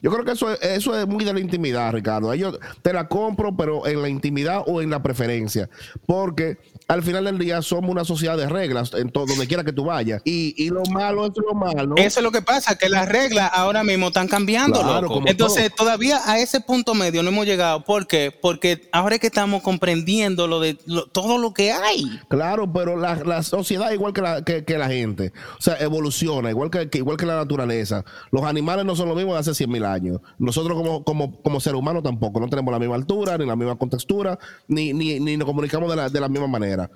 Yo 0.04 0.10
creo 0.10 0.22
que 0.22 0.32
eso 0.32 0.52
es, 0.52 0.60
eso 0.60 1.00
es 1.00 1.06
muy 1.06 1.24
de 1.24 1.32
la 1.32 1.40
intimidad, 1.40 1.90
Ricardo. 1.90 2.30
Ellos 2.30 2.58
te 2.82 2.92
la 2.92 3.08
compro, 3.08 3.56
pero 3.56 3.86
en 3.86 4.02
la 4.02 4.10
intimidad 4.10 4.62
o 4.66 4.82
en 4.82 4.90
la 4.90 5.02
preferencia. 5.02 5.70
Porque 6.04 6.58
al 6.88 7.02
final 7.02 7.24
del 7.24 7.38
día 7.38 7.62
somos 7.62 7.90
una 7.90 8.04
sociedad 8.04 8.36
de 8.36 8.46
reglas 8.46 8.92
en 8.92 9.10
todo, 9.10 9.24
donde 9.24 9.46
quiera 9.46 9.64
que 9.64 9.72
tú 9.72 9.84
vayas. 9.84 10.20
Y, 10.26 10.68
lo 10.68 10.82
malo 10.90 11.24
es 11.24 11.32
lo 11.36 11.54
malo. 11.54 11.94
Eso 11.96 12.20
es 12.20 12.22
lo 12.22 12.30
que 12.32 12.42
pasa, 12.42 12.76
que 12.76 12.90
las 12.90 13.08
reglas 13.08 13.50
ahora 13.54 13.82
mismo 13.82 14.08
están 14.08 14.28
cambiando, 14.28 14.82
loco. 15.00 15.22
Entonces, 15.24 15.74
todavía 15.74 16.20
a 16.26 16.38
ese 16.38 16.60
punto 16.60 16.94
medio 16.94 17.22
no 17.22 17.30
hemos 17.30 17.46
llegado. 17.46 17.82
¿Por 17.82 18.06
qué? 18.06 18.30
Porque 18.30 18.86
ahora 18.92 19.14
es 19.14 19.22
que 19.22 19.28
estamos 19.28 19.62
comprendiendo 19.62 20.46
lo 20.46 20.60
de 20.60 20.76
todo 21.12 21.38
lo 21.38 21.54
que 21.54 21.72
hay. 21.72 22.04
Claro, 22.28 22.70
pero 22.70 22.98
la, 22.98 23.42
sociedad 23.42 23.90
igual 23.92 24.12
que 24.12 24.20
la, 24.20 24.42
que, 24.42 24.78
la 24.78 24.88
gente. 24.88 25.32
O 25.58 25.62
sea, 25.62 25.76
evoluciona, 25.78 26.50
igual 26.50 26.68
que, 26.68 26.90
igual 26.98 27.16
que 27.16 27.24
la 27.24 27.36
naturaleza. 27.36 28.04
Los 28.30 28.44
animales 28.44 28.84
no 28.84 28.94
son 28.96 29.08
lo 29.08 29.14
mismo 29.14 29.32
de 29.32 29.40
hace 29.40 29.54
100 29.54 29.70
mil 29.70 29.84
años. 29.86 29.93
Nosotros 30.38 30.76
como, 30.76 31.04
como, 31.04 31.42
como 31.42 31.60
ser 31.60 31.74
humano 31.74 32.02
tampoco. 32.02 32.40
No 32.40 32.48
tenemos 32.48 32.72
la 32.72 32.78
misma 32.78 32.96
altura, 32.96 33.38
ni 33.38 33.46
la 33.46 33.56
misma 33.56 33.76
contextura, 33.76 34.38
ni, 34.68 34.92
ni, 34.92 35.20
ni 35.20 35.36
nos 35.36 35.46
comunicamos 35.46 35.90
de 35.90 35.96
la, 35.96 36.08
de 36.08 36.20
la 36.20 36.28
misma 36.28 36.46
manera. 36.46 36.90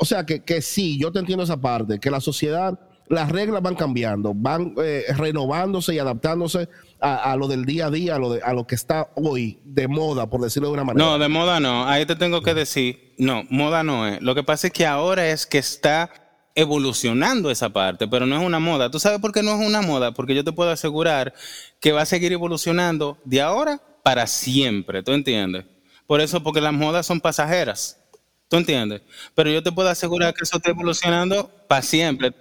O 0.00 0.04
sea 0.04 0.26
que, 0.26 0.42
que 0.42 0.62
sí, 0.62 0.98
yo 0.98 1.12
te 1.12 1.18
entiendo 1.18 1.44
esa 1.44 1.60
parte, 1.60 2.00
que 2.00 2.10
la 2.10 2.20
sociedad, 2.20 2.78
las 3.08 3.30
reglas 3.30 3.62
van 3.62 3.76
cambiando, 3.76 4.32
van 4.34 4.74
eh, 4.82 5.04
renovándose 5.16 5.94
y 5.94 5.98
adaptándose 5.98 6.68
a, 7.00 7.36
lo 7.36 7.46
del 7.46 7.64
día 7.64 7.86
a 7.86 7.90
día, 7.90 8.16
a 8.16 8.18
lo, 8.18 8.32
de, 8.32 8.42
a 8.42 8.52
lo 8.52 8.66
que 8.66 8.74
está 8.74 9.10
hoy 9.14 9.60
de 9.64 9.86
moda, 9.86 10.28
por 10.28 10.40
decirlo 10.40 10.68
de 10.68 10.74
una 10.74 10.84
manera. 10.84 11.04
No, 11.04 11.18
de 11.18 11.28
moda 11.28 11.60
no. 11.60 11.86
Ahí 11.86 12.06
te 12.06 12.16
tengo 12.16 12.42
que 12.42 12.54
decir, 12.54 13.14
no, 13.18 13.44
moda 13.50 13.84
no 13.84 14.08
es. 14.08 14.20
Lo 14.22 14.34
que 14.34 14.42
pasa 14.42 14.68
es 14.68 14.72
que 14.72 14.86
ahora 14.86 15.28
es 15.28 15.46
que 15.46 15.58
está 15.58 16.10
evolucionando 16.56 17.50
esa 17.50 17.68
parte, 17.68 18.08
pero 18.08 18.26
no 18.26 18.36
es 18.36 18.42
una 18.42 18.58
moda. 18.58 18.90
¿Tú 18.90 18.98
sabes 18.98 19.20
por 19.20 19.30
qué 19.30 19.42
no 19.42 19.52
es 19.52 19.64
una 19.64 19.82
moda? 19.82 20.12
Porque 20.12 20.34
yo 20.34 20.42
te 20.42 20.52
puedo 20.52 20.70
asegurar 20.70 21.34
que 21.80 21.92
va 21.92 22.02
a 22.02 22.06
seguir 22.06 22.32
evolucionando 22.32 23.18
de 23.24 23.42
ahora 23.42 23.80
para 24.02 24.26
siempre, 24.26 25.02
¿tú 25.02 25.12
entiendes? 25.12 25.66
Por 26.06 26.20
eso, 26.20 26.42
porque 26.42 26.60
las 26.60 26.72
modas 26.72 27.06
son 27.06 27.20
pasajeras. 27.20 28.00
¿Tú 28.48 28.56
entiendes? 28.56 29.02
Pero 29.34 29.50
yo 29.50 29.62
te 29.62 29.72
puedo 29.72 29.88
asegurar 29.88 30.32
que 30.32 30.44
eso 30.44 30.56
está 30.56 30.70
evolucionando 30.70 31.50
para 31.68 31.82
siempre. 31.82 32.32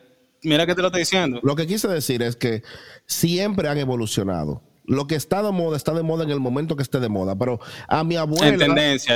Mira 0.43 0.65
que 0.65 0.75
te 0.75 0.81
lo 0.81 0.87
estoy 0.87 1.01
diciendo. 1.01 1.39
Lo 1.43 1.55
que 1.55 1.67
quise 1.67 1.87
decir 1.87 2.21
es 2.21 2.35
que 2.35 2.63
siempre 3.07 3.67
han 3.67 3.79
evolucionado. 3.79 4.61
Lo 4.85 5.07
que 5.07 5.15
está 5.15 5.41
de 5.41 5.51
moda 5.51 5.75
está 5.75 5.93
de 5.93 6.03
moda 6.03 6.23
en 6.23 6.29
el 6.29 6.39
momento 6.39 6.75
que 6.75 6.83
esté 6.83 6.99
de 6.99 7.09
moda. 7.09 7.35
Pero 7.35 7.59
a 7.87 8.03
mi 8.03 8.15
abuela, 8.15 8.65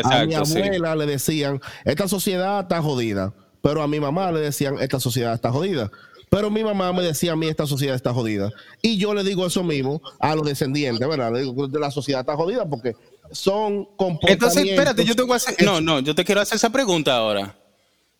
a 0.03 0.25
mi 0.25 0.33
abuela 0.33 0.95
le 0.95 1.05
decían, 1.05 1.61
esta 1.85 2.07
sociedad 2.07 2.61
está 2.61 2.81
jodida. 2.81 3.33
Pero 3.61 3.81
a 3.81 3.87
mi 3.87 3.99
mamá 3.99 4.31
le 4.31 4.39
decían, 4.39 4.77
esta 4.79 4.99
sociedad 4.99 5.33
está 5.33 5.51
jodida. 5.51 5.91
Pero 6.29 6.51
mi 6.51 6.63
mamá 6.63 6.93
me 6.93 7.01
decía 7.01 7.31
a 7.31 7.35
mí, 7.35 7.47
esta 7.47 7.65
sociedad 7.65 7.95
está 7.95 8.13
jodida. 8.13 8.51
Y 8.81 8.97
yo 8.97 9.13
le 9.13 9.23
digo 9.23 9.45
eso 9.45 9.63
mismo 9.63 10.01
a 10.19 10.35
los 10.35 10.45
descendientes, 10.45 11.07
¿verdad? 11.07 11.33
Le 11.33 11.41
digo, 11.41 11.67
la 11.67 11.89
sociedad 11.89 12.21
está 12.21 12.35
jodida 12.35 12.65
porque 12.69 12.95
son 13.31 13.85
comportamientos. 13.95 14.55
Entonces, 14.55 14.65
espérate, 14.65 15.05
yo 15.05 15.15
te 15.15 15.23
voy 15.23 15.33
a 15.33 15.35
hacer. 15.37 15.55
No, 15.63 15.81
no, 15.81 15.99
yo 15.99 16.13
te 16.13 16.23
quiero 16.23 16.41
hacer 16.41 16.57
esa 16.57 16.69
pregunta 16.69 17.15
ahora. 17.15 17.55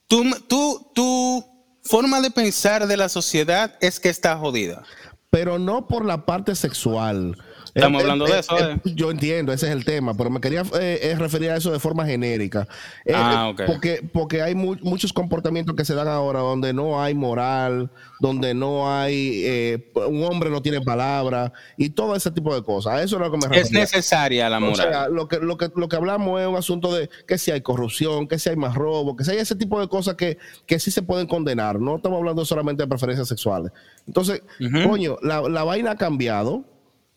Tú, 0.08 0.25
tú, 0.48 0.91
tu 0.96 1.46
forma 1.84 2.19
de 2.19 2.31
pensar 2.31 2.88
de 2.88 2.98
la 2.98 3.10
sociedad 3.10 3.75
es 3.79 4.00
que 4.00 4.10
está 4.10 4.36
jodida. 4.38 4.84
Pero 5.29 5.60
no 5.60 5.88
por 5.88 6.03
la 6.03 6.25
parte 6.25 6.55
sexual. 6.55 7.38
Estamos 7.73 8.01
hablando 8.01 8.25
de 8.25 8.39
eso. 8.39 8.57
¿eh? 8.57 8.79
Yo 8.83 9.11
entiendo, 9.11 9.53
ese 9.53 9.67
es 9.67 9.73
el 9.73 9.85
tema, 9.85 10.13
pero 10.13 10.29
me 10.29 10.39
quería 10.39 10.63
eh, 10.79 11.15
referir 11.17 11.51
a 11.51 11.57
eso 11.57 11.71
de 11.71 11.79
forma 11.79 12.05
genérica. 12.05 12.67
Eh, 13.05 13.13
ah, 13.15 13.49
okay. 13.49 13.67
porque, 13.67 14.07
porque 14.11 14.41
hay 14.41 14.55
muchos 14.55 15.13
comportamientos 15.13 15.75
que 15.75 15.85
se 15.85 15.93
dan 15.93 16.07
ahora 16.07 16.39
donde 16.39 16.73
no 16.73 17.01
hay 17.01 17.13
moral, 17.13 17.89
donde 18.19 18.53
no 18.53 18.91
hay, 18.91 19.81
un 20.07 20.23
hombre 20.23 20.49
no 20.49 20.61
tiene 20.61 20.81
palabra 20.81 21.53
y 21.77 21.91
todo 21.91 22.15
ese 22.15 22.31
tipo 22.31 22.53
de 22.53 22.63
cosas. 22.63 22.93
A 22.93 23.03
eso 23.03 23.15
es 23.17 23.21
lo 23.21 23.31
que 23.31 23.38
me 23.38 23.47
refiero. 23.47 23.65
Es 23.65 23.71
necesaria 23.71 24.49
la 24.49 24.59
moral. 24.59 24.73
O 24.73 24.75
sea, 24.75 25.09
lo 25.09 25.27
que, 25.27 25.38
lo, 25.39 25.57
que, 25.57 25.71
lo 25.75 25.88
que 25.88 25.95
hablamos 25.95 26.41
es 26.41 26.47
un 26.47 26.55
asunto 26.55 26.93
de 26.93 27.09
que 27.27 27.38
si 27.38 27.51
hay 27.51 27.61
corrupción, 27.61 28.27
que 28.27 28.39
si 28.39 28.49
hay 28.49 28.55
más 28.55 28.75
robo, 28.75 29.15
que 29.15 29.23
si 29.23 29.31
hay 29.31 29.38
ese 29.38 29.55
tipo 29.55 29.79
de 29.79 29.88
cosas 29.88 30.15
que, 30.15 30.38
que 30.65 30.79
sí 30.79 30.91
se 30.91 31.01
pueden 31.01 31.27
condenar. 31.27 31.79
No 31.79 31.97
estamos 31.97 32.17
hablando 32.17 32.45
solamente 32.45 32.83
de 32.83 32.88
preferencias 32.88 33.27
sexuales. 33.27 33.71
Entonces, 34.07 34.41
coño, 34.88 35.17
la, 35.21 35.41
la 35.41 35.63
vaina 35.63 35.91
ha 35.91 35.95
cambiado 35.95 36.65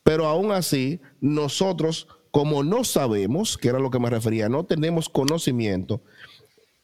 pero 0.03 0.27
aún 0.27 0.53
así, 0.53 1.01
nosotros, 1.21 2.09
como 2.31 2.65
no 2.65 2.85
sabemos, 2.85 3.57
que 3.57 3.69
era 3.69 3.79
lo 3.79 3.91
que 3.91 3.99
me 3.99 4.11
refería, 4.11 4.49
no 4.49 4.65
tenemos 4.65 5.09
conocimiento, 5.09 6.03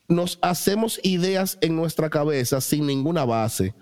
nos 0.08 0.38
hacemos 0.40 1.00
ideas 1.02 1.58
en 1.60 1.76
nuestra 1.76 2.08
cabeza 2.10 2.60
sin 2.60 2.86
ninguna 2.86 3.24
base. 3.24 3.74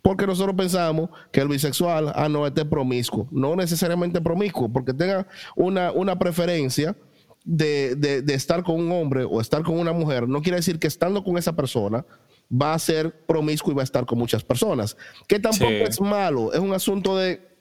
Porque 0.00 0.26
nosotros 0.26 0.54
pensamos 0.54 1.08
que 1.32 1.40
el 1.40 1.48
bisexual, 1.48 2.12
ah, 2.14 2.28
no, 2.28 2.46
este 2.46 2.60
es 2.60 2.66
promiscuo. 2.66 3.26
No 3.30 3.56
necesariamente 3.56 4.20
promiscuo, 4.20 4.70
porque 4.70 4.92
tenga 4.92 5.26
una, 5.56 5.92
una 5.92 6.18
preferencia 6.18 6.94
de, 7.44 7.94
de, 7.94 8.34
estar 8.34 8.62
con 8.62 8.76
un 8.76 8.92
hombre 8.92 9.24
o 9.24 9.40
estar 9.40 9.62
con 9.62 9.78
una 9.78 9.92
mujer, 9.92 10.26
no 10.28 10.40
quiere 10.40 10.56
decir 10.56 10.78
que 10.78 10.86
estando 10.86 11.22
con 11.22 11.36
esa 11.36 11.54
persona 11.54 12.04
va 12.50 12.74
a 12.74 12.78
ser 12.78 13.24
promiscuo 13.26 13.72
y 13.72 13.76
va 13.76 13.82
a 13.82 13.84
estar 13.84 14.06
con 14.06 14.18
muchas 14.18 14.42
personas. 14.42 14.96
Que 15.28 15.38
tampoco 15.38 15.70
es 15.70 16.00
malo, 16.00 16.52
es 16.52 16.60
un 16.60 16.72
asunto 16.72 17.16
de 17.16 17.53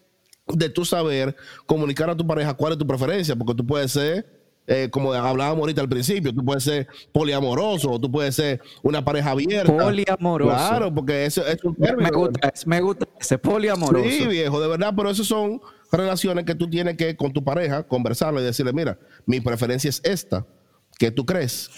de 0.48 0.70
tú 0.70 0.84
saber 0.86 1.36
comunicar 1.66 2.10
a 2.10 2.18
tu 2.18 2.26
pareja 2.26 2.54
cuál 2.54 2.74
es 2.74 2.80
tu 2.80 2.88
preferencia, 2.88 3.36
porque 3.36 3.54
tú 3.56 3.66
puedes 3.66 3.92
ser, 3.92 4.26
eh, 4.68 4.90
como 4.92 5.14
hablábamos 5.14 5.62
ahorita 5.62 5.82
al 5.82 5.90
principio, 5.90 6.34
tú 6.34 6.44
puedes 6.44 6.64
ser 6.64 6.88
poliamoroso, 7.12 8.00
tú 8.00 8.12
puedes 8.12 8.36
ser 8.36 8.62
una 8.82 9.04
pareja 9.04 9.32
abierta. 9.32 9.76
Poliamoroso. 9.76 10.52
Claro, 10.52 10.94
porque 10.94 11.26
eso 11.26 11.46
es 11.46 11.64
un 11.64 11.76
término. 11.76 12.10
Me 12.10 12.18
gusta, 12.18 12.54
me 12.66 12.82
gusta 12.82 13.08
ese 13.20 13.38
poliamoroso. 13.38 14.10
Sí, 14.10 14.28
viejo, 14.28 14.60
de 14.60 14.68
verdad, 14.68 14.94
pero 14.96 15.10
eso 15.10 15.24
son 15.24 15.62
relaciones 15.92 16.46
que 16.46 16.56
tú 16.56 16.70
tienes 16.70 16.98
que 16.98 17.16
con 17.16 17.32
tu 17.32 17.44
pareja 17.44 17.84
conversarle 17.84 18.42
y 18.42 18.44
decirle, 18.44 18.74
mira, 18.74 18.98
mi 19.26 19.40
preferencia 19.40 19.90
es 19.90 20.02
esta, 20.04 20.46
¿qué 20.98 21.12
tú 21.12 21.26
crees? 21.26 21.70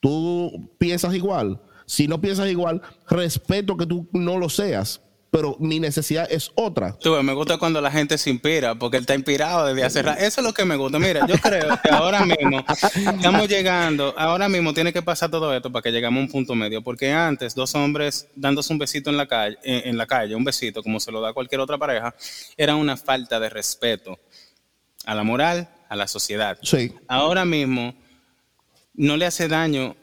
¿Tú 0.00 0.70
piensas 0.78 1.14
igual? 1.14 1.60
Si 1.86 2.06
no 2.06 2.20
piensas 2.20 2.48
igual, 2.48 2.82
respeto 3.08 3.76
que 3.76 3.86
tú 3.86 4.08
no 4.12 4.38
lo 4.38 4.48
seas, 4.48 5.00
pero 5.30 5.56
mi 5.58 5.78
necesidad 5.78 6.26
es 6.30 6.50
otra. 6.54 6.96
me 7.22 7.32
gusta 7.34 7.58
cuando 7.58 7.80
la 7.80 7.90
gente 7.90 8.16
se 8.16 8.30
inspira, 8.30 8.74
porque 8.74 8.96
él 8.96 9.02
está 9.02 9.14
inspirado 9.14 9.66
desde 9.66 9.84
hace 9.84 10.02
rato. 10.02 10.20
Eso 10.20 10.40
es 10.40 10.46
lo 10.46 10.54
que 10.54 10.64
me 10.64 10.76
gusta. 10.76 10.98
Mira, 10.98 11.26
yo 11.26 11.36
creo 11.38 11.78
que 11.82 11.90
ahora 11.90 12.24
mismo 12.24 12.64
estamos 12.68 13.48
llegando, 13.48 14.14
ahora 14.16 14.48
mismo 14.48 14.72
tiene 14.72 14.92
que 14.92 15.02
pasar 15.02 15.30
todo 15.30 15.54
esto 15.54 15.70
para 15.70 15.82
que 15.82 15.92
lleguemos 15.92 16.18
a 16.18 16.22
un 16.22 16.30
punto 16.30 16.54
medio, 16.54 16.82
porque 16.82 17.12
antes 17.12 17.54
dos 17.54 17.74
hombres 17.74 18.28
dándose 18.34 18.72
un 18.72 18.78
besito 18.78 19.10
en 19.10 19.16
la 19.16 19.26
calle, 19.26 19.58
en 19.62 19.96
la 19.98 20.06
calle, 20.06 20.34
un 20.34 20.44
besito 20.44 20.82
como 20.82 20.98
se 21.00 21.12
lo 21.12 21.20
da 21.20 21.32
cualquier 21.32 21.60
otra 21.60 21.76
pareja, 21.76 22.14
era 22.56 22.74
una 22.74 22.96
falta 22.96 23.38
de 23.38 23.50
respeto 23.50 24.18
a 25.04 25.14
la 25.14 25.24
moral, 25.24 25.68
a 25.88 25.96
la 25.96 26.08
sociedad. 26.08 26.58
Sí. 26.62 26.92
Ahora 27.06 27.44
mismo 27.44 27.94
no 28.94 29.16
le 29.16 29.26
hace 29.26 29.48
daño 29.48 29.96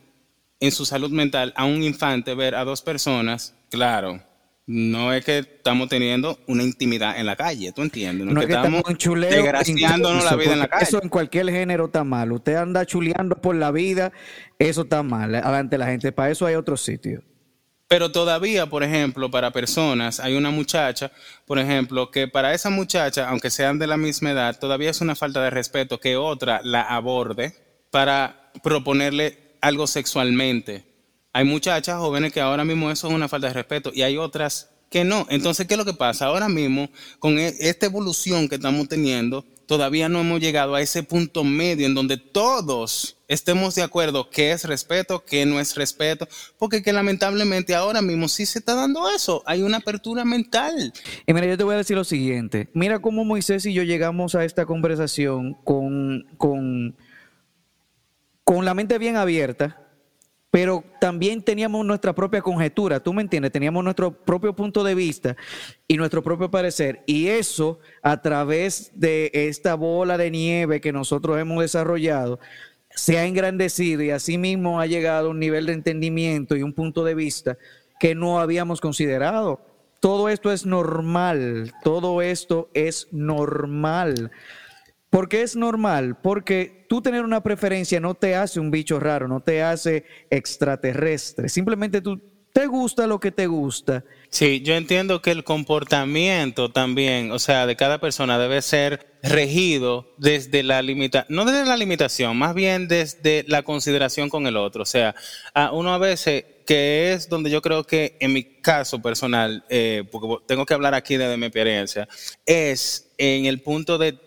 en 0.60 0.72
su 0.72 0.86
salud 0.86 1.10
mental 1.10 1.54
a 1.56 1.66
un 1.66 1.84
infante 1.84 2.34
ver 2.34 2.56
a 2.56 2.64
dos 2.64 2.82
personas, 2.82 3.54
claro, 3.70 4.22
no 4.68 5.14
es 5.14 5.24
que 5.24 5.40
estamos 5.40 5.90
teniendo 5.90 6.40
una 6.48 6.64
intimidad 6.64 7.20
en 7.20 7.28
la 7.28 7.36
calle, 7.36 7.72
¿tú 7.72 7.84
entiendes? 7.84 8.26
No, 8.26 8.42
es 8.42 8.48
que, 8.48 8.54
estamos, 8.54 8.84
desgraciándonos 8.84 10.24
la 10.24 10.36
vida 10.36 10.54
en 10.54 10.60
la 10.60 10.68
calle. 10.68 10.84
Eso 10.84 11.02
en 11.02 11.10
cualquier 11.10 11.50
género 11.52 11.86
está 11.86 12.04
mal. 12.04 12.32
Usted 12.32 12.56
anda 12.56 12.86
chuleando 12.86 13.36
por 13.36 13.56
la 13.56 13.72
vida, 13.72 14.12
eso 14.58 14.84
está 14.84 15.04
mal, 15.04 15.36
adelante 15.36 15.78
la 15.78 15.86
gente. 15.86 16.12
Para 16.12 16.32
eso 16.32 16.46
hay 16.48 16.56
otro 16.56 16.78
sitio. 16.78 17.22
Pero 17.88 18.12
todavía, 18.12 18.66
por 18.66 18.82
ejemplo, 18.82 19.30
para 19.30 19.52
personas, 19.52 20.20
hay 20.20 20.36
una 20.36 20.50
muchacha, 20.50 21.12
por 21.46 21.60
ejemplo, 21.60 22.10
que 22.10 22.28
para 22.28 22.56
esa 22.56 22.72
muchacha, 22.72 23.30
aunque 23.30 23.52
sean 23.52 23.78
de 23.78 23.86
la 23.86 23.98
misma 23.98 24.32
edad, 24.32 24.58
todavía 24.58 24.90
es 24.90 25.02
una 25.02 25.16
falta 25.16 25.44
de 25.44 25.52
respeto 25.52 26.00
que 26.00 26.18
otra 26.18 26.62
la 26.64 26.82
aborde 26.82 27.54
para 27.92 28.52
proponerle 28.64 29.38
algo 29.62 29.86
sexualmente. 29.86 30.95
Hay 31.36 31.44
muchachas 31.44 31.98
jóvenes 31.98 32.32
que 32.32 32.40
ahora 32.40 32.64
mismo 32.64 32.90
eso 32.90 33.10
es 33.10 33.14
una 33.14 33.28
falta 33.28 33.48
de 33.48 33.54
respeto 33.54 33.92
y 33.94 34.04
hay 34.04 34.16
otras 34.16 34.70
que 34.90 35.04
no. 35.04 35.28
Entonces, 35.30 35.68
¿qué 35.68 35.74
es 35.74 35.78
lo 35.78 35.84
que 35.84 35.92
pasa? 35.92 36.28
Ahora 36.28 36.48
mismo, 36.48 36.90
con 37.20 37.38
e, 37.38 37.54
esta 37.60 37.88
evolución 37.88 38.48
que 38.48 38.56
estamos 38.56 38.88
teniendo, 38.88 39.44
todavía 39.66 40.08
no 40.08 40.22
hemos 40.22 40.40
llegado 40.40 40.76
a 40.76 40.82
ese 40.82 41.04
punto 41.04 41.44
medio 41.44 41.88
en 41.88 41.94
donde 41.94 42.16
todos 42.16 43.18
estemos 43.28 43.76
de 43.76 43.84
acuerdo 43.84 44.30
qué 44.30 44.54
es 44.54 44.64
respeto, 44.64 45.26
qué 45.26 45.46
no 45.46 45.60
es 45.60 45.76
respeto, 45.76 46.26
porque 46.58 46.82
que 46.82 46.94
lamentablemente 46.94 47.76
ahora 47.76 48.02
mismo 48.02 48.30
sí 48.30 48.46
se 48.46 48.60
está 48.60 48.74
dando 48.74 49.10
eso, 49.10 49.44
hay 49.46 49.62
una 49.62 49.80
apertura 49.80 50.24
mental. 50.24 50.94
Y 51.28 51.34
mira, 51.34 51.48
yo 51.48 51.58
te 51.58 51.66
voy 51.66 51.76
a 51.76 51.80
decir 51.80 51.98
lo 51.98 52.06
siguiente, 52.06 52.70
mira 52.74 53.00
cómo 53.00 53.26
Moisés 53.26 53.66
y 53.66 53.74
yo 53.74 53.84
llegamos 53.84 54.36
a 54.36 54.46
esta 54.46 54.66
conversación 54.66 55.56
con, 55.66 56.28
con 56.38 56.96
con 58.46 58.64
la 58.64 58.76
mente 58.76 59.00
bien 59.00 59.18
abierta, 59.18 59.85
pero 60.56 60.86
también 61.02 61.42
teníamos 61.42 61.86
nuestra 61.86 62.16
propia 62.16 62.42
conjetura, 62.42 63.02
tú 63.02 63.12
me 63.12 63.22
entiendes, 63.22 63.52
teníamos 63.52 63.84
nuestro 63.84 64.14
propio 64.14 64.56
punto 64.56 64.86
de 64.86 64.96
vista 64.96 65.36
y 65.86 65.98
nuestro 65.98 66.24
propio 66.24 66.50
parecer. 66.50 67.04
Y 67.06 67.28
eso 67.28 67.80
a 68.02 68.22
través 68.22 68.90
de 68.94 69.32
esta 69.34 69.76
bola 69.76 70.18
de 70.18 70.32
nieve 70.32 70.80
que 70.80 70.94
nosotros 70.94 71.38
hemos 71.38 71.60
desarrollado, 71.60 72.40
se 72.90 73.18
ha 73.18 73.26
engrandecido 73.26 74.02
y 74.02 74.12
asimismo 74.12 74.80
ha 74.80 74.86
llegado 74.86 75.28
a 75.28 75.32
un 75.32 75.42
nivel 75.42 75.66
de 75.66 75.74
entendimiento 75.74 76.56
y 76.56 76.64
un 76.64 76.72
punto 76.72 77.04
de 77.04 77.16
vista 77.16 77.58
que 78.00 78.16
no 78.16 78.40
habíamos 78.40 78.80
considerado. 78.80 79.60
Todo 80.00 80.30
esto 80.30 80.54
es 80.54 80.66
normal, 80.66 81.74
todo 81.84 82.22
esto 82.22 82.70
es 82.74 83.10
normal. 83.12 84.32
¿Por 85.16 85.30
qué 85.30 85.44
es 85.44 85.56
normal? 85.56 86.18
Porque 86.22 86.86
tú 86.90 87.02
tener 87.02 87.24
una 87.24 87.42
preferencia 87.42 88.02
no 88.02 88.16
te 88.16 88.36
hace 88.36 88.60
un 88.60 88.70
bicho 88.70 89.00
raro, 89.00 89.30
no 89.30 89.40
te 89.40 89.64
hace 89.64 90.04
extraterrestre. 90.30 91.48
Simplemente 91.48 92.02
tú 92.02 92.22
te 92.52 92.68
gusta 92.68 93.08
lo 93.08 93.22
que 93.22 93.32
te 93.32 93.48
gusta. 93.48 94.04
Sí, 94.28 94.60
yo 94.60 94.76
entiendo 94.76 95.22
que 95.22 95.32
el 95.32 95.46
comportamiento 95.46 96.70
también, 96.70 97.32
o 97.32 97.40
sea, 97.40 97.66
de 97.66 97.78
cada 97.78 98.00
persona 98.02 98.38
debe 98.38 98.62
ser 98.62 99.16
regido 99.24 100.14
desde 100.18 100.64
la 100.64 100.82
limitación, 100.82 101.34
no 101.34 101.46
desde 101.46 101.66
la 101.66 101.78
limitación, 101.78 102.36
más 102.36 102.54
bien 102.54 102.90
desde 102.90 103.46
la 103.48 103.64
consideración 103.64 104.28
con 104.28 104.48
el 104.48 104.58
otro. 104.58 104.84
O 104.84 104.86
sea, 104.86 105.16
a 105.54 105.72
uno 105.72 105.94
a 105.94 105.98
veces, 105.98 106.44
que 106.66 107.14
es 107.14 107.30
donde 107.30 107.50
yo 107.50 107.62
creo 107.62 107.86
que 107.86 108.18
en 108.20 108.34
mi 108.34 108.44
caso 108.44 109.02
personal, 109.02 109.64
eh, 109.70 110.04
porque 110.12 110.44
tengo 110.46 110.66
que 110.66 110.74
hablar 110.74 110.94
aquí 110.94 111.16
desde 111.16 111.38
mi 111.38 111.46
experiencia, 111.46 112.06
es 112.46 113.14
en 113.18 113.46
el 113.46 113.62
punto 113.62 113.98
de 113.98 114.25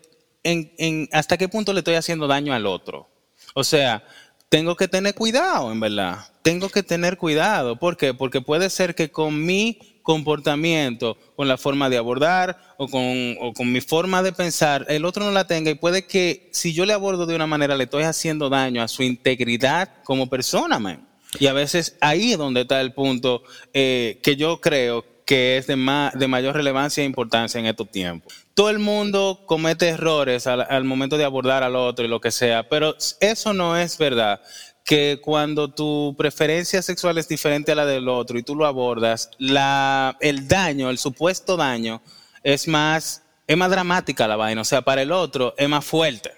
en, 0.48 1.08
hasta 1.12 1.36
qué 1.36 1.48
punto 1.48 1.72
le 1.72 1.80
estoy 1.80 1.94
haciendo 1.94 2.26
daño 2.26 2.52
al 2.52 2.66
otro. 2.66 3.08
O 3.54 3.64
sea, 3.64 4.04
tengo 4.48 4.76
que 4.76 4.88
tener 4.88 5.14
cuidado, 5.14 5.70
en 5.72 5.80
verdad. 5.80 6.18
Tengo 6.42 6.68
que 6.68 6.82
tener 6.82 7.18
cuidado. 7.18 7.78
¿Por 7.78 7.96
qué? 7.96 8.14
Porque 8.14 8.40
puede 8.40 8.70
ser 8.70 8.94
que 8.94 9.10
con 9.10 9.44
mi 9.44 9.78
comportamiento, 10.02 11.18
con 11.36 11.48
la 11.48 11.58
forma 11.58 11.90
de 11.90 11.98
abordar 11.98 12.58
o 12.78 12.88
con, 12.88 13.36
o 13.40 13.52
con, 13.52 13.70
mi 13.70 13.82
forma 13.82 14.22
de 14.22 14.32
pensar, 14.32 14.86
el 14.88 15.04
otro 15.04 15.22
no 15.22 15.32
la 15.32 15.46
tenga 15.46 15.70
y 15.70 15.74
puede 15.74 16.06
que 16.06 16.48
si 16.50 16.72
yo 16.72 16.86
le 16.86 16.94
abordo 16.94 17.26
de 17.26 17.34
una 17.34 17.46
manera 17.46 17.76
le 17.76 17.84
estoy 17.84 18.04
haciendo 18.04 18.48
daño 18.48 18.82
a 18.82 18.88
su 18.88 19.02
integridad 19.02 20.02
como 20.04 20.30
persona, 20.30 20.78
man. 20.78 21.06
Y 21.38 21.46
a 21.46 21.52
veces 21.52 21.96
ahí 22.00 22.32
es 22.32 22.38
donde 22.38 22.62
está 22.62 22.80
el 22.80 22.94
punto 22.94 23.42
eh, 23.74 24.18
que 24.22 24.36
yo 24.36 24.62
creo 24.62 25.04
que 25.28 25.58
es 25.58 25.66
de, 25.66 25.76
de 26.14 26.26
mayor 26.26 26.56
relevancia 26.56 27.02
e 27.02 27.06
importancia 27.06 27.60
en 27.60 27.66
estos 27.66 27.90
tiempos. 27.90 28.32
Todo 28.54 28.70
el 28.70 28.78
mundo 28.78 29.42
comete 29.44 29.90
errores 29.90 30.46
al, 30.46 30.84
momento 30.84 31.18
de 31.18 31.24
abordar 31.26 31.62
al 31.62 31.76
otro 31.76 32.06
y 32.06 32.08
lo 32.08 32.18
que 32.18 32.30
sea, 32.30 32.66
pero 32.66 32.96
eso 33.20 33.52
no 33.52 33.76
es 33.76 33.98
verdad 33.98 34.40
que 34.86 35.20
cuando 35.22 35.68
tu 35.68 36.14
preferencia 36.16 36.80
sexual 36.80 37.18
es 37.18 37.28
diferente 37.28 37.72
a 37.72 37.74
la 37.74 37.84
del 37.84 38.08
otro 38.08 38.38
y 38.38 38.42
tú 38.42 38.56
lo 38.56 38.64
abordas, 38.64 39.28
la, 39.36 40.16
el 40.20 40.48
daño, 40.48 40.88
el 40.88 40.96
supuesto 40.96 41.58
daño, 41.58 42.00
es 42.42 42.66
más, 42.66 43.22
es 43.46 43.56
más 43.58 43.70
dramática 43.70 44.26
la 44.26 44.36
vaina. 44.36 44.62
O 44.62 44.64
sea, 44.64 44.80
para 44.80 45.02
el 45.02 45.12
otro 45.12 45.54
es 45.58 45.68
más 45.68 45.84
fuerte. 45.84 46.32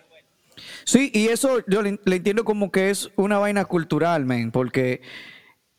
Sí, 0.82 1.12
y 1.14 1.28
eso 1.28 1.60
yo 1.68 1.80
le, 1.82 2.00
entiendo 2.06 2.44
como 2.44 2.72
que 2.72 2.90
es 2.90 3.08
una 3.14 3.38
vaina 3.38 3.66
cultural, 3.66 4.24
men, 4.24 4.50
porque 4.50 5.00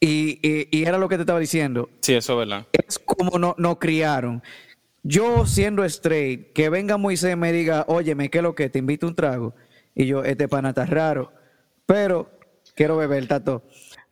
y, 0.01 0.39
y, 0.71 0.83
era 0.83 0.97
lo 0.97 1.07
que 1.07 1.15
te 1.15 1.21
estaba 1.21 1.39
diciendo. 1.39 1.89
Sí, 2.01 2.13
eso 2.15 2.33
es 2.33 2.49
verdad. 2.49 2.67
Es 2.73 2.99
como 2.99 3.37
nos 3.37 3.57
no 3.57 3.79
criaron. 3.79 4.43
Yo 5.03 5.45
siendo 5.45 5.85
straight, 5.85 6.51
que 6.53 6.69
venga 6.69 6.97
Moisés 6.97 7.33
y 7.33 7.35
me 7.35 7.53
diga, 7.53 7.85
óyeme, 7.87 8.29
¿qué 8.29 8.39
es 8.39 8.43
lo 8.43 8.55
que? 8.55 8.69
Te 8.69 8.79
invito 8.79 9.07
un 9.07 9.15
trago. 9.15 9.55
Y 9.95 10.07
yo, 10.07 10.23
este 10.23 10.47
pana 10.47 10.69
está 10.69 10.85
raro. 10.85 11.31
Pero 11.85 12.29
quiero 12.75 12.97
beber, 12.97 13.27
tato 13.27 13.63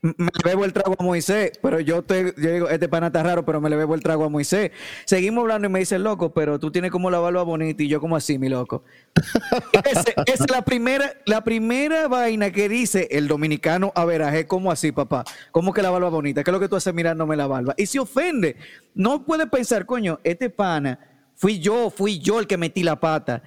me 0.01 0.29
bebo 0.45 0.63
el 0.63 0.71
trago 0.71 0.95
a 0.97 1.03
Moisés, 1.03 1.51
pero 1.61 1.79
yo 1.81 2.01
te 2.03 2.33
yo 2.37 2.51
digo, 2.51 2.69
este 2.69 2.87
pana 2.87 3.07
está 3.07 3.21
raro, 3.21 3.43
pero 3.45 3.59
me 3.59 3.69
le 3.69 3.75
bebo 3.75 3.95
el 3.95 4.01
trago 4.01 4.23
a 4.23 4.29
Moisés. 4.29 4.71
Seguimos 5.05 5.41
hablando 5.41 5.67
y 5.67 5.71
me 5.71 5.79
dice, 5.79 5.99
loco, 5.99 6.33
pero 6.33 6.57
tú 6.57 6.71
tienes 6.71 6.89
como 6.89 7.11
la 7.11 7.19
barba 7.19 7.43
bonita 7.43 7.83
y 7.83 7.89
yo 7.89 7.99
como 7.99 8.15
así, 8.15 8.39
mi 8.39 8.47
loco. 8.47 8.83
Esa 9.85 10.13
es 10.25 10.49
la 10.49 10.63
primera, 10.63 11.11
la 11.25 11.43
primera 11.43 12.07
vaina 12.07 12.51
que 12.51 12.69
dice 12.69 13.09
el 13.11 13.27
dominicano 13.27 13.91
a 13.93 14.05
veraje, 14.05 14.47
como 14.47 14.71
así, 14.71 14.93
papá? 14.93 15.25
¿Cómo 15.51 15.73
que 15.73 15.81
la 15.81 15.89
barba 15.89 16.09
bonita? 16.09 16.43
¿Qué 16.43 16.51
es 16.51 16.53
lo 16.53 16.61
que 16.61 16.69
tú 16.69 16.77
haces 16.77 16.93
mirándome 16.93 17.35
la 17.35 17.47
barba? 17.47 17.73
Y 17.77 17.85
se 17.85 17.99
ofende. 17.99 18.55
No 18.95 19.25
puede 19.25 19.47
pensar, 19.47 19.85
coño, 19.85 20.19
este 20.23 20.49
pana, 20.49 20.97
fui 21.35 21.59
yo, 21.59 21.89
fui 21.89 22.19
yo 22.19 22.39
el 22.39 22.47
que 22.47 22.57
metí 22.57 22.83
la 22.83 22.99
pata 23.01 23.43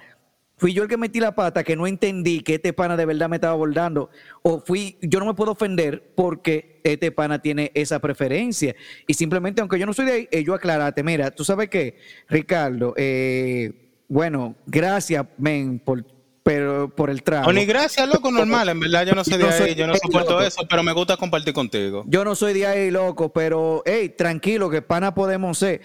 fui 0.57 0.73
yo 0.73 0.83
el 0.83 0.89
que 0.89 0.97
metí 0.97 1.19
la 1.19 1.35
pata, 1.35 1.63
que 1.63 1.75
no 1.75 1.87
entendí 1.87 2.41
que 2.41 2.55
este 2.55 2.73
pana 2.73 2.95
de 2.95 3.05
verdad 3.05 3.29
me 3.29 3.37
estaba 3.37 3.53
abordando, 3.53 4.09
o 4.41 4.61
fui, 4.61 4.97
yo 5.01 5.19
no 5.19 5.25
me 5.25 5.33
puedo 5.33 5.51
ofender 5.51 6.11
porque 6.15 6.79
este 6.83 7.11
pana 7.11 7.41
tiene 7.41 7.71
esa 7.73 7.99
preferencia. 7.99 8.75
Y 9.07 9.13
simplemente, 9.13 9.61
aunque 9.61 9.79
yo 9.79 9.85
no 9.85 9.93
soy 9.93 10.05
de 10.05 10.11
ahí, 10.11 10.27
eh, 10.31 10.43
yo 10.43 10.53
aclarate, 10.53 11.03
mira, 11.03 11.31
tú 11.31 11.43
sabes 11.43 11.69
qué, 11.69 11.97
Ricardo, 12.29 12.93
eh, 12.97 13.73
bueno, 14.07 14.55
gracias, 14.65 15.25
men, 15.37 15.79
por, 15.79 16.05
pero, 16.43 16.93
por 16.93 17.09
el 17.09 17.23
trago. 17.23 17.51
ni 17.51 17.65
gracias, 17.65 18.07
loco, 18.07 18.31
normal, 18.31 18.69
en 18.69 18.79
verdad 18.79 19.05
yo 19.05 19.15
no 19.15 19.23
soy 19.23 19.37
de 19.37 19.47
ahí, 19.47 19.75
yo 19.75 19.87
no 19.87 19.95
soporto 19.95 20.41
eso, 20.41 20.65
pero 20.69 20.83
me 20.83 20.93
gusta 20.93 21.17
compartir 21.17 21.53
contigo. 21.53 22.03
Yo 22.07 22.23
no 22.23 22.35
soy 22.35 22.53
de 22.53 22.67
ahí, 22.67 22.91
loco, 22.91 23.33
pero, 23.33 23.81
hey, 23.85 24.13
tranquilo, 24.15 24.69
que 24.69 24.81
pana 24.81 25.15
podemos 25.15 25.57
ser 25.57 25.81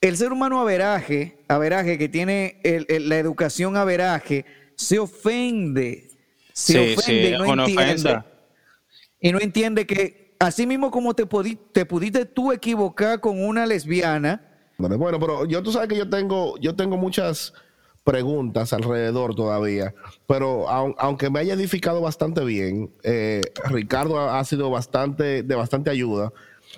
el 0.00 0.16
ser 0.16 0.32
humano 0.32 0.60
averaje, 0.60 1.38
averaje 1.48 1.98
que 1.98 2.08
tiene 2.08 2.60
la 2.88 3.18
educación 3.18 3.76
averaje, 3.76 4.44
se 4.74 4.98
ofende. 4.98 6.10
Se 6.52 6.94
ofende 6.94 7.30
y 7.30 7.32
no 7.32 7.66
entiende. 7.66 8.22
Y 9.20 9.32
no 9.32 9.40
entiende 9.40 9.86
que 9.86 10.36
así 10.38 10.66
mismo 10.66 10.90
como 10.90 11.14
te, 11.14 11.26
te 11.72 11.86
pudiste 11.86 12.24
tú 12.26 12.52
equivocar 12.52 13.20
con 13.20 13.42
una 13.42 13.66
lesbiana. 13.66 14.42
Bueno, 14.78 15.18
pero 15.18 15.46
yo 15.46 15.62
tú 15.62 15.72
sabes 15.72 15.88
que 15.88 15.96
yo 15.96 16.08
tengo, 16.08 16.58
yo 16.58 16.74
tengo 16.74 16.96
muchas 16.98 17.54
preguntas 18.04 18.72
alrededor 18.72 19.34
todavía, 19.34 19.94
pero 20.28 20.68
aunque 20.68 21.28
me 21.28 21.40
haya 21.40 21.54
edificado 21.54 22.00
bastante 22.00 22.44
bien, 22.44 22.92
eh, 23.02 23.40
Ricardo 23.64 24.20
ha, 24.20 24.44
sido 24.44 24.70
bastante, 24.70 25.42
de 25.42 25.54
bastante 25.56 25.90
ayuda 25.90 26.32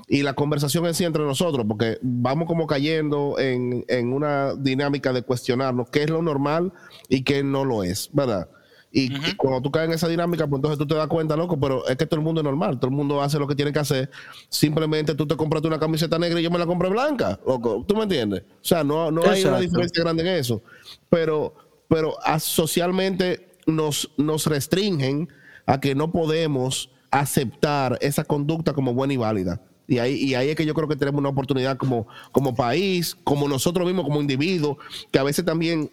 y 0.07 0.23
la 0.23 0.35
conversación 0.35 0.87
es 0.87 0.97
sí 0.97 1.05
entre 1.05 1.25
nosotros, 1.25 1.65
porque 1.67 1.99
vamos 2.03 2.47
como 2.47 2.67
cayendo 2.67 3.37
en, 3.39 3.85
una 4.13 4.55
dinámica 4.55 5.13
de 5.13 5.23
cuestionarnos 5.23 5.91
qué 5.91 6.05
es 6.05 6.11
lo 6.11 6.23
normal 6.23 6.73
y 7.09 7.23
qué 7.23 7.43
no 7.43 7.65
lo 7.65 7.83
es, 7.83 8.11
¿verdad? 8.13 8.49
Y 8.91 9.11
cuando 9.37 9.61
tú 9.61 9.71
caes 9.71 9.89
en 9.89 9.95
esa 9.95 10.09
dinámica, 10.09 10.47
pues 10.47 10.59
entonces 10.59 10.79
tú 10.79 10.87
te 10.87 10.95
das 10.95 11.09
cuenta, 11.09 11.37
loco, 11.37 11.61
pero 11.61 11.87
es 11.87 11.97
que 11.97 12.07
todo 12.07 12.21
el 12.21 12.25
mundo 12.25 12.41
es 12.41 12.45
normal, 12.45 12.79
todo 12.79 12.91
el 12.91 12.97
mundo 12.97 13.21
hace 13.21 13.39
lo 13.39 13.47
que 13.47 13.55
tiene 13.55 13.71
que 13.71 13.79
hacer. 13.79 14.11
Simplemente 14.49 15.15
tú 15.15 15.27
te 15.27 15.37
compraste 15.37 15.69
una 15.69 15.79
camiseta 15.79 16.19
negra 16.19 16.41
y 16.41 16.43
yo 16.43 16.51
me 16.51 16.59
la 16.59 16.65
compré 16.65 16.89
blanca, 16.89 17.39
loco. 17.47 17.85
¿Tú 17.87 17.95
me 17.95 18.05
entiendes? 18.05 18.43
O 18.43 18.65
sea, 18.65 18.83
no, 18.83 19.11
no 19.11 19.23
hay 19.29 19.45
una 19.45 19.61
diferencia 19.61 20.03
grande 20.03 20.23
en 20.23 20.29
eso. 20.39 20.63
Pero, 21.11 21.55
pero 21.87 22.15
socialmente 22.39 23.49
nos, 23.67 24.11
nos 24.17 24.47
restringen 24.47 25.29
a 25.67 25.79
que 25.81 25.95
no 25.95 26.11
podemos 26.11 26.91
aceptar 27.11 27.99
esa 28.01 28.25
conducta 28.25 28.73
como 28.73 28.95
buena 28.95 29.13
y 29.13 29.17
válida. 29.19 29.61
Y 29.89 29.99
ahí, 29.99 30.15
y 30.17 30.35
ahí 30.35 30.51
es 30.51 30.57
que 30.57 30.67
yo 30.67 30.75
creo 30.75 30.87
que 30.87 30.97
tenemos 30.97 31.19
una 31.19 31.31
oportunidad 31.31 31.79
como, 31.79 32.07
como 32.31 32.55
país, 32.55 33.17
como 33.25 33.49
nosotros 33.49 33.87
mismos, 33.87 34.05
como 34.05 34.21
individuos, 34.21 34.77
que 35.11 35.19
a 35.19 35.23
veces 35.23 35.45
también 35.47 35.91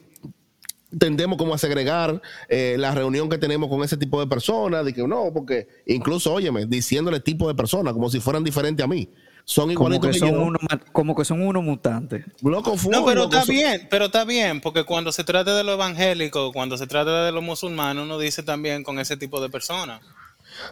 tendemos 0.97 1.37
como 1.37 1.53
a 1.53 1.57
segregar 1.57 2.21
eh, 2.49 2.75
la 2.77 2.93
reunión 2.93 3.29
que 3.29 3.37
tenemos 3.37 3.69
con 3.69 3.83
ese 3.83 3.97
tipo 3.97 4.19
de 4.19 4.27
personas, 4.27 4.85
de 4.85 4.93
que 4.93 5.07
no, 5.07 5.31
porque 5.33 5.67
incluso, 5.85 6.33
óyeme, 6.33 6.65
diciéndole 6.65 7.19
tipo 7.19 7.47
de 7.47 7.55
personas, 7.55 7.93
como 7.93 8.09
si 8.09 8.19
fueran 8.19 8.43
diferentes 8.43 8.83
a 8.83 8.87
mí. 8.87 9.09
Son 9.47 9.69
igualitos 9.69 10.01
como 10.01 10.11
que, 10.11 10.19
que 10.19 10.25
son 10.25 10.41
uno, 10.41 10.59
como 10.91 11.15
que 11.15 11.23
son 11.23 11.41
unos 11.41 11.63
mutantes. 11.63 12.25
Loco, 12.41 12.75
fue, 12.77 12.91
No, 12.91 13.05
pero 13.05 13.21
loco, 13.21 13.33
está 13.35 13.45
son- 13.45 13.55
bien, 13.55 13.87
pero 13.91 14.05
está 14.05 14.25
bien, 14.25 14.59
porque 14.59 14.83
cuando 14.85 15.11
se 15.11 15.23
trata 15.23 15.55
de 15.55 15.63
lo 15.63 15.73
evangélico, 15.73 16.51
cuando 16.51 16.77
se 16.79 16.87
trata 16.87 17.25
de 17.25 17.31
los 17.31 17.43
musulmanes, 17.43 18.03
uno 18.03 18.17
dice 18.17 18.41
también 18.41 18.83
con 18.83 18.97
ese 18.99 19.17
tipo 19.17 19.39
de 19.41 19.49
personas. 19.49 20.01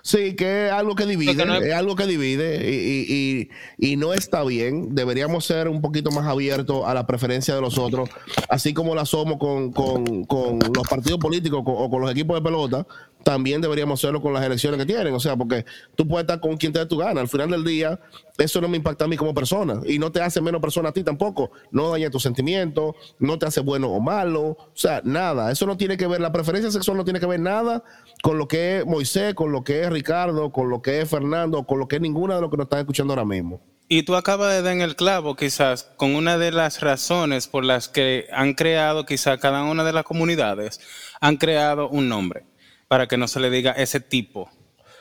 Sí, 0.02 0.36
que 0.36 0.68
es 0.68 0.72
algo 0.72 0.96
que 0.96 1.06
divide, 1.06 1.32
no 1.46 1.56
es- 1.56 1.68
es 1.70 1.74
algo 1.74 1.96
que 1.96 2.06
divide 2.08 2.70
y, 2.70 2.76
y- 2.76 3.50
y- 3.80 3.92
y 3.94 3.96
no 3.98 4.14
está 4.14 4.44
bien. 4.44 4.96
Deberíamos 4.96 5.46
ser 5.46 5.68
un 5.68 5.82
poquito 5.82 6.12
más 6.12 6.26
abiertos 6.28 6.84
a 6.86 6.94
la 6.94 7.06
preferencia 7.08 7.54
de 7.56 7.62
los 7.62 7.78
otros, 7.78 8.10
así 8.50 8.74
como 8.74 8.96
la 8.96 9.06
somos 9.06 9.38
con, 9.38 9.72
con- 9.72 10.26
con 10.26 10.60
los 10.60 10.88
partidos 10.90 11.20
políticos 11.20 11.64
con- 11.66 11.76
o 11.78 11.90
con 11.90 12.02
los 12.02 12.12
equipos 12.12 12.36
de 12.38 12.42
pelota, 12.42 12.86
también 13.24 13.62
deberíamos 13.62 14.00
hacerlo 14.00 14.22
con 14.22 14.34
las 14.34 14.44
elecciones 14.44 14.80
que 14.80 14.86
tienen. 14.86 15.14
O 15.14 15.20
sea, 15.20 15.36
porque 15.36 15.66
tú 15.96 16.08
puedes 16.08 16.24
estar 16.24 16.40
con 16.40 16.58
quien 16.58 16.74
te 16.74 16.80
dé 16.80 16.86
tu 16.86 16.98
gana. 16.98 17.22
Al 17.22 17.28
final 17.28 17.50
del 17.50 17.64
día, 17.64 18.00
eso 18.38 18.62
no 18.62 18.68
me 18.68 18.78
impacta 18.78 19.06
a 19.06 19.08
mí 19.08 19.18
como 19.18 19.34
persona 19.34 19.82
y 19.86 20.00
no 20.00 20.12
te 20.12 20.22
hace 20.22 20.42
menos 20.42 20.62
persona 20.62 20.90
a 20.90 20.92
ti 20.92 21.04
tampoco. 21.04 21.52
No 21.72 21.90
daña 21.90 22.10
tus 22.10 22.24
sentimientos, 22.24 22.96
no 23.20 23.40
te 23.40 23.46
hace 23.46 23.62
bueno 23.62 23.88
o 23.88 24.00
malo. 24.00 24.42
O 24.42 24.72
sea, 24.74 25.02
nada. 25.04 25.52
Eso 25.52 25.66
no 25.66 25.78
tiene 25.78 25.98
que 25.98 26.08
ver, 26.08 26.22
la 26.22 26.32
preferencia 26.32 26.72
sexual 26.72 26.98
no 26.98 27.04
tiene 27.04 27.20
que 27.20 27.26
ver 27.26 27.40
nada 27.40 27.84
con 28.22 28.38
lo 28.38 28.48
que 28.48 28.80
es 28.80 28.86
Moisés, 28.86 29.34
con 29.34 29.52
lo 29.52 29.64
que 29.64 29.82
es 29.82 29.90
Ricardo, 29.90 30.52
con 30.52 30.70
lo 30.70 30.82
que 30.82 31.02
es 31.02 31.10
Fernando, 31.10 31.64
con 31.64 31.80
lo 31.80 31.88
que 31.88 31.98
es 31.98 32.02
ninguna 32.02 32.36
de 32.36 32.42
los 32.42 32.52
que 32.52 32.58
nos 32.58 32.66
están 32.66 32.80
escuchando 32.80 33.14
ahora 33.14 33.26
mismo. 33.26 33.62
Y 33.90 34.04
tú 34.04 34.16
acabas 34.16 34.54
de 34.54 34.62
dar 34.62 34.74
en 34.74 34.82
el 34.82 34.96
clavo, 34.96 35.36
quizás, 35.36 35.84
con 35.98 36.16
una 36.16 36.38
de 36.38 36.52
las 36.52 36.80
razones 36.80 37.48
por 37.48 37.66
las 37.66 37.90
que 37.90 38.28
han 38.32 38.54
creado, 38.54 39.06
quizás 39.06 39.40
cada 39.40 39.64
una 39.64 39.84
de 39.84 39.94
las 39.94 40.04
comunidades, 40.04 40.80
han 41.20 41.38
creado 41.38 41.90
un 41.90 42.08
nombre 42.10 42.46
para 42.94 43.08
que 43.08 43.18
no 43.18 43.28
se 43.28 43.40
le 43.40 43.50
diga 43.50 43.72
ese 43.72 44.00
tipo, 44.00 44.52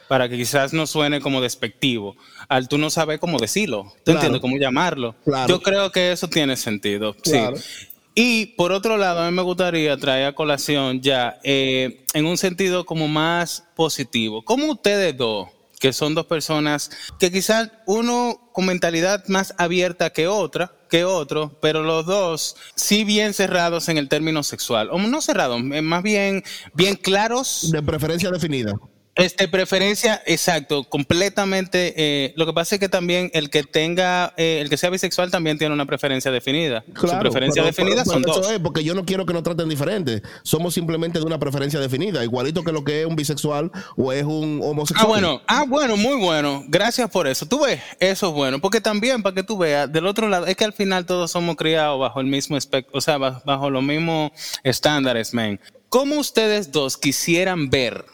para 0.09 0.27
que 0.27 0.39
quizás 0.39 0.73
no 0.73 0.87
suene 0.87 1.21
como 1.21 1.43
despectivo, 1.43 2.17
al 2.49 2.67
tú 2.67 2.79
no 2.79 2.89
sabes 2.89 3.19
cómo 3.21 3.39
decirlo, 3.39 3.83
¿tú 3.97 4.05
Claro. 4.05 4.19
entiendes 4.21 4.41
cómo 4.41 4.57
llamarlo? 4.57 5.15
Claro. 5.27 5.47
Yo 5.47 5.61
creo 5.61 5.93
que 5.93 6.11
eso 6.11 6.27
tiene 6.27 6.57
sentido, 6.57 7.13
Claro. 7.23 7.59
sí. 7.59 7.89
Y 8.15 8.47
por 8.57 8.73
otro 8.73 8.97
lado, 8.97 9.21
a 9.21 9.31
mí 9.31 9.37
me 9.37 9.43
gustaría 9.43 9.95
traer 9.99 10.29
a 10.29 10.35
colación 10.35 11.03
ya 11.03 11.39
eh, 11.45 12.03
en 12.15 12.25
un 12.25 12.39
sentido 12.39 12.87
como 12.87 13.09
más 13.09 13.63
positivo. 13.77 14.43
¿Cómo 14.43 14.73
ustedes 14.73 15.15
dos, 15.15 15.51
que 15.83 15.93
son 15.93 16.15
dos 16.15 16.27
personas 16.27 16.93
que 17.19 17.33
quizás 17.33 17.73
uno 17.87 18.51
con 18.53 18.67
mentalidad 18.67 19.27
más 19.27 19.53
abierta 19.59 20.11
que 20.11 20.29
otra, 20.29 20.77
que 20.89 21.05
otro, 21.05 21.59
pero 21.61 21.83
los 21.83 22.07
dos 22.07 22.55
sí 22.77 23.03
bien 23.03 23.35
cerrados 23.35 23.89
en 23.89 23.99
el 23.99 24.09
término 24.09 24.45
sexual, 24.45 24.91
o 24.93 24.99
no 24.99 25.21
cerrados, 25.21 25.61
eh, 25.73 25.83
más 25.83 26.05
bien 26.05 26.45
bien 26.73 26.95
claros 26.95 27.73
De 27.73 27.83
preferencia 27.83 28.31
definida. 28.31 28.75
Este, 29.15 29.47
preferencia, 29.49 30.23
exacto, 30.27 30.85
completamente. 30.85 31.93
eh, 31.97 32.33
lo 32.37 32.47
que 32.47 32.53
pasa 32.53 32.77
es 32.77 32.81
que 32.81 32.89
también 32.89 33.31
el 33.35 33.51
que 33.51 33.63
tenga, 33.63 34.33
eh, 34.37 34.59
el 34.63 34.71
que 34.71 34.77
sea 34.77 34.89
bisexual 34.91 35.31
también 35.31 35.59
tiene 35.59 35.75
una 35.75 35.85
preferencia 35.87 36.31
definida. 36.31 36.83
Su 36.87 36.93
Claro, 37.07 37.21
preferencia 37.21 37.63
pero- 37.63 37.67
definida 37.75 38.03
pero- 38.05 38.13
son 38.15 38.23
pero 38.23 38.33
eso 38.35 38.43
dos. 38.43 38.51
es 38.53 38.59
porque 38.61 38.83
yo 38.85 38.95
no 38.95 39.05
quiero 39.05 39.27
que 39.27 39.33
nos 39.35 39.43
traten 39.43 39.69
diferente. 39.69 40.23
Somos 40.43 40.73
simplemente 40.75 41.19
de 41.19 41.25
una 41.27 41.39
preferencia 41.39 41.79
definida, 41.79 42.25
igualito 42.25 42.63
que 42.65 42.73
lo 42.73 42.85
que 42.85 43.03
es 43.03 43.07
un 43.07 43.15
bisexual 43.17 43.71
o 43.97 44.13
es 44.13 44.25
un 44.25 44.61
homosexual. 44.63 45.05
Ah, 45.07 45.09
bueno, 45.09 45.43
ah, 45.47 45.65
bueno, 45.69 45.97
muy 45.97 46.17
bueno. 46.17 46.65
Gracias 46.69 47.11
por 47.11 47.27
eso. 47.27 47.45
Tú 47.47 47.61
ves, 47.65 47.81
eso 48.01 48.29
es 48.29 48.33
bueno. 48.35 48.61
Porque 48.61 48.81
también, 48.81 49.23
para 49.23 49.35
que 49.35 49.43
tú 49.43 49.59
veas, 49.59 49.93
del 49.93 50.07
otro 50.07 50.29
lado, 50.29 50.47
es 50.47 50.57
que 50.57 50.65
al 50.65 50.73
final 50.73 51.05
todos 51.05 51.31
somos 51.31 51.57
criados 51.57 52.01
bajo 52.01 52.21
el 52.21 52.27
mismo 52.27 52.57
espectro, 52.57 52.97
o 52.97 53.01
sea, 53.03 53.19
ba- 53.19 53.43
bajo 53.45 53.69
los 53.69 53.83
mismos 53.83 54.31
estándares, 54.65 55.35
men. 55.35 55.61
¿Cómo 55.89 56.17
ustedes 56.19 56.73
dos 56.73 56.97
quisieran 56.97 57.69
ver? 57.69 58.05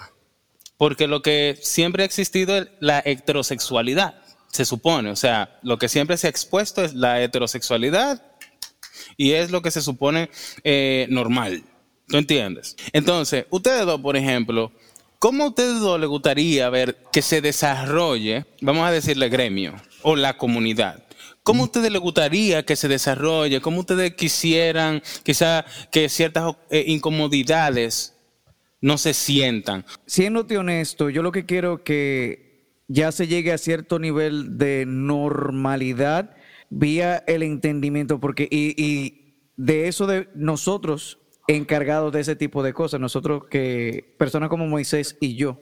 Porque 0.79 1.09
lo 1.09 1.21
que 1.23 1.59
siempre 1.61 2.05
ha 2.05 2.07
existido 2.07 2.57
es 2.57 2.69
la 2.81 3.03
heterosexualidad, 3.05 4.15
se 4.51 4.65
supone. 4.65 5.11
O 5.11 5.17
sea, 5.17 5.59
lo 5.63 5.79
que 5.79 5.89
siempre 5.89 6.17
se 6.17 6.29
ha 6.29 6.31
expuesto 6.31 6.83
es 6.83 6.95
la 6.95 7.21
heterosexualidad 7.21 8.23
y 9.17 9.33
es 9.33 9.51
lo 9.51 9.61
que 9.61 9.71
se 9.71 9.83
supone 9.83 10.31
eh, 10.65 11.07
normal. 11.11 11.65
¿Tú 12.07 12.17
entiendes? 12.17 12.77
Entonces, 12.93 13.45
ustedes 13.51 13.85
dos, 13.85 14.01
por 14.01 14.17
ejemplo, 14.17 14.73
¿cómo 15.19 15.45
a 15.45 15.49
ustedes 15.49 15.81
dos 15.81 16.01
les 16.01 16.09
gustaría 16.09 16.71
ver 16.71 16.97
que 17.13 17.21
se 17.21 17.43
desarrolle, 17.43 18.47
vamos 18.63 18.87
a 18.87 18.93
decirle 18.93 19.29
gremio 19.29 19.75
o 20.03 20.17
la 20.17 20.39
comunidad? 20.39 21.05
¿Cómo 21.43 21.63
a 21.63 21.67
ustedes 21.67 21.91
les 21.91 22.01
gustaría 22.01 22.65
que 22.65 22.77
se 22.77 22.89
desarrolle? 22.89 23.61
¿Cómo 23.61 23.81
ustedes 23.81 24.15
quisieran 24.15 25.03
quizá 25.23 25.65
que 25.91 26.09
ciertas 26.09 26.55
eh, 26.71 26.85
incomodidades 26.87 28.15
no 28.81 28.99
se 28.99 29.15
sientan? 29.15 29.85
Siéndote 30.07 30.59
honesto, 30.59 31.11
yo 31.11 31.23
lo 31.23 31.33
que 31.33 31.47
quiero 31.47 31.85
que 31.85 32.83
ya 32.89 33.13
se 33.13 33.27
llegue 33.27 33.53
a 33.53 33.59
cierto 33.59 33.99
nivel 33.99 34.59
de 34.59 34.85
normalidad 34.87 36.37
vía 36.71 37.23
el 37.27 37.43
entendimiento, 37.43 38.21
porque 38.21 38.49
y, 38.51 38.75
y 38.83 39.35
de 39.57 39.89
eso 39.89 40.07
de 40.07 40.29
nosotros 40.35 41.19
encargados 41.49 42.13
de 42.13 42.21
ese 42.21 42.37
tipo 42.37 42.63
de 42.63 42.75
cosas, 42.75 43.01
nosotros 43.01 43.45
que 43.51 44.15
personas 44.19 44.51
como 44.51 44.67
Moisés 44.67 45.17
y 45.21 45.35
yo, 45.35 45.61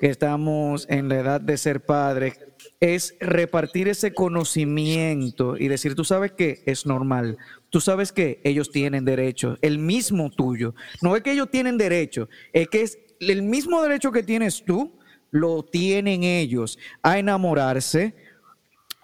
que 0.00 0.08
estamos 0.08 0.86
en 0.88 1.08
la 1.08 1.20
edad 1.20 1.40
de 1.40 1.56
ser 1.56 1.84
padres, 1.84 2.38
es 2.80 3.14
repartir 3.20 3.88
ese 3.88 4.12
conocimiento 4.12 5.56
y 5.56 5.68
decir, 5.68 5.94
tú 5.94 6.04
sabes 6.04 6.32
que 6.32 6.62
es 6.66 6.86
normal, 6.86 7.38
tú 7.70 7.80
sabes 7.80 8.12
que 8.12 8.40
ellos 8.44 8.70
tienen 8.70 9.04
derecho, 9.04 9.56
el 9.62 9.78
mismo 9.78 10.30
tuyo. 10.30 10.74
No 11.00 11.16
es 11.16 11.22
que 11.22 11.32
ellos 11.32 11.50
tienen 11.50 11.78
derecho, 11.78 12.28
es 12.52 12.68
que 12.68 12.82
es 12.82 12.98
el 13.20 13.42
mismo 13.42 13.82
derecho 13.82 14.12
que 14.12 14.22
tienes 14.22 14.64
tú, 14.64 14.98
lo 15.30 15.64
tienen 15.64 16.22
ellos 16.22 16.78
a 17.02 17.18
enamorarse, 17.18 18.14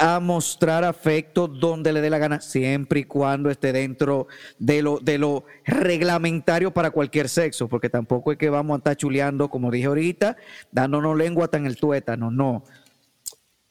a 0.02 0.18
mostrar 0.18 0.82
afecto 0.82 1.46
donde 1.46 1.92
le 1.92 2.00
dé 2.00 2.08
la 2.08 2.16
gana, 2.16 2.40
siempre 2.40 3.00
y 3.00 3.04
cuando 3.04 3.50
esté 3.50 3.70
dentro 3.70 4.28
de 4.58 4.80
lo, 4.80 4.98
de 4.98 5.18
lo 5.18 5.44
reglamentario 5.66 6.72
para 6.72 6.90
cualquier 6.90 7.28
sexo, 7.28 7.68
porque 7.68 7.90
tampoco 7.90 8.32
es 8.32 8.38
que 8.38 8.48
vamos 8.48 8.76
a 8.76 8.78
estar 8.78 8.96
chuleando, 8.96 9.50
como 9.50 9.70
dije 9.70 9.88
ahorita, 9.88 10.38
dándonos 10.72 11.18
lengua 11.18 11.50
en 11.52 11.66
el 11.66 11.76
tuétano, 11.76 12.30
no. 12.30 12.64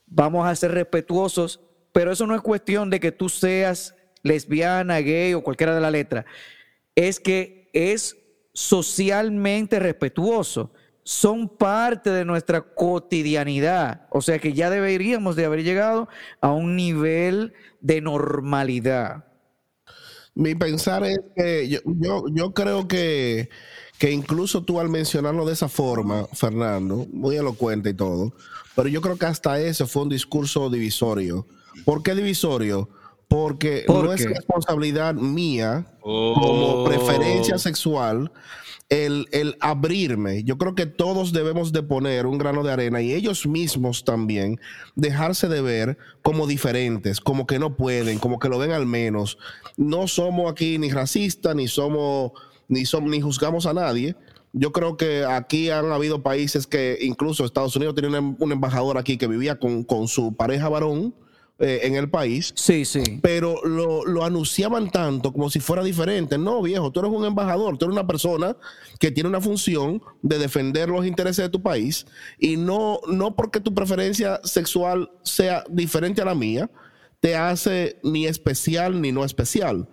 Vamos 0.06 0.48
a 0.48 0.56
ser 0.56 0.72
respetuosos, 0.72 1.62
pero 1.94 2.12
eso 2.12 2.28
no 2.28 2.36
es 2.36 2.42
cuestión 2.42 2.92
de 2.92 3.00
que 3.00 3.12
tú 3.12 3.28
seas 3.28 3.96
lesbiana, 4.22 5.00
gay 5.00 5.34
o 5.34 5.44
cualquiera 5.44 5.74
de 5.74 5.82
la 5.82 5.90
letra. 5.90 6.28
Es 6.94 7.20
que 7.20 7.72
es 7.74 8.16
socialmente 8.54 9.80
respetuoso. 9.80 10.72
Son 11.10 11.50
parte 11.50 12.12
de 12.12 12.24
nuestra 12.24 12.62
cotidianidad. 12.62 14.06
O 14.12 14.22
sea 14.22 14.38
que 14.38 14.54
ya 14.54 14.70
deberíamos 14.70 15.36
de 15.36 15.46
haber 15.46 15.64
llegado 15.64 16.08
a 16.40 16.52
un 16.52 16.76
nivel 16.76 17.54
de 17.82 18.00
normalidad. 18.00 19.26
Mi 20.36 20.54
pensar 20.54 21.04
es 21.06 21.18
que 21.36 21.68
yo, 21.68 21.80
yo, 21.84 22.26
yo 22.32 22.54
creo 22.54 22.88
que, 22.88 23.50
que 23.98 24.12
incluso 24.12 24.62
tú 24.62 24.80
al 24.80 24.90
mencionarlo 24.90 25.48
de 25.48 25.54
esa 25.54 25.68
forma, 25.68 26.28
Fernando, 26.32 27.08
muy 27.12 27.38
elocuente 27.38 27.90
y 27.90 27.96
todo, 27.96 28.32
pero 28.76 28.88
yo 28.88 29.02
creo 29.02 29.18
que 29.18 29.26
hasta 29.26 29.60
ese 29.60 29.88
fue 29.88 30.04
un 30.04 30.10
discurso 30.10 30.70
divisorio. 30.70 31.48
¿Por 31.86 32.04
qué 32.04 32.14
divisorio? 32.14 32.88
Porque 33.30 33.84
¿Por 33.88 34.06
no 34.06 34.14
es 34.14 34.26
responsabilidad 34.26 35.14
mía 35.14 35.86
Oh. 36.02 36.34
como 36.34 36.84
preferencia 36.86 37.58
sexual 37.60 38.32
el, 38.90 39.28
el 39.32 39.56
abrirme. 39.60 40.44
Yo 40.44 40.58
creo 40.58 40.74
que 40.74 40.88
todos 40.88 41.32
debemos 41.32 41.72
de 41.72 41.84
poner 41.84 42.26
un 42.26 42.40
grano 42.40 42.64
de 42.64 42.72
arena 42.72 43.02
y 43.02 43.14
ellos 43.14 43.46
mismos 43.46 44.04
también 44.04 44.60
dejarse 44.96 45.48
de 45.48 45.62
ver 45.62 45.98
como 46.24 46.48
diferentes, 46.48 47.20
como 47.22 47.46
que 47.46 47.60
no 47.60 47.78
pueden, 47.78 48.18
como 48.18 48.40
que 48.40 48.50
lo 48.50 48.58
ven 48.58 48.72
al 48.72 48.88
menos. 48.88 49.38
No 49.78 50.08
somos 50.08 50.52
aquí 50.52 50.80
ni 50.80 50.90
racistas, 50.90 51.56
ni 51.56 51.68
somos, 51.68 52.32
ni 52.68 52.86
somos, 52.86 53.12
ni 53.12 53.22
juzgamos 53.22 53.68
a 53.68 53.74
nadie. 53.74 54.16
Yo 54.52 54.72
creo 54.72 54.98
que 54.98 55.24
aquí 55.26 55.70
han 55.70 55.92
habido 55.92 56.24
países 56.24 56.66
que 56.66 56.98
incluso 57.02 57.46
Estados 57.46 57.76
Unidos 57.76 57.94
tiene 57.94 58.18
un, 58.18 58.36
un 58.40 58.52
embajador 58.52 58.98
aquí 58.98 59.18
que 59.18 59.28
vivía 59.28 59.60
con, 59.60 59.84
con 59.84 60.08
su 60.08 60.36
pareja 60.36 60.70
varón 60.70 61.14
eh, 61.60 61.82
en 61.84 61.96
el 61.96 62.10
país 62.10 62.54
Sí, 62.56 62.86
sí. 62.86 63.20
pero 63.22 63.64
lo, 63.66 64.06
lo 64.06 64.24
anunciaban 64.24 64.90
tanto 64.90 65.32
como 65.34 65.50
si 65.50 65.60
fuera 65.60 65.84
diferente. 65.84 66.38
No, 66.38 66.62
viejo, 66.62 66.92
tú 66.92 67.02
eres 67.02 67.12
un 67.12 67.26
embajador, 67.26 67.78
tú 67.78 67.86
eres 67.86 67.94
una 67.94 68.08
persona 68.08 68.56
que 69.00 69.12
tiene 69.12 69.30
una 69.30 69.42
función 69.42 70.02
de 70.22 70.38
defender 70.40 70.90
los 70.90 71.06
intereses 71.06 71.44
de 71.46 71.50
tu 71.50 71.62
país 71.62 72.06
y 72.38 72.58
no, 72.58 73.00
no 73.08 73.36
porque 73.36 73.60
tu 73.60 73.74
preferencia 73.74 74.40
sexual 74.44 75.12
sea 75.24 75.64
diferente 75.70 76.22
a 76.22 76.26
la 76.26 76.36
mía, 76.36 76.70
te 77.20 77.36
hace 77.36 78.00
ni 78.04 78.26
especial 78.26 79.02
ni 79.02 79.12
no 79.12 79.26
especial. 79.26 79.88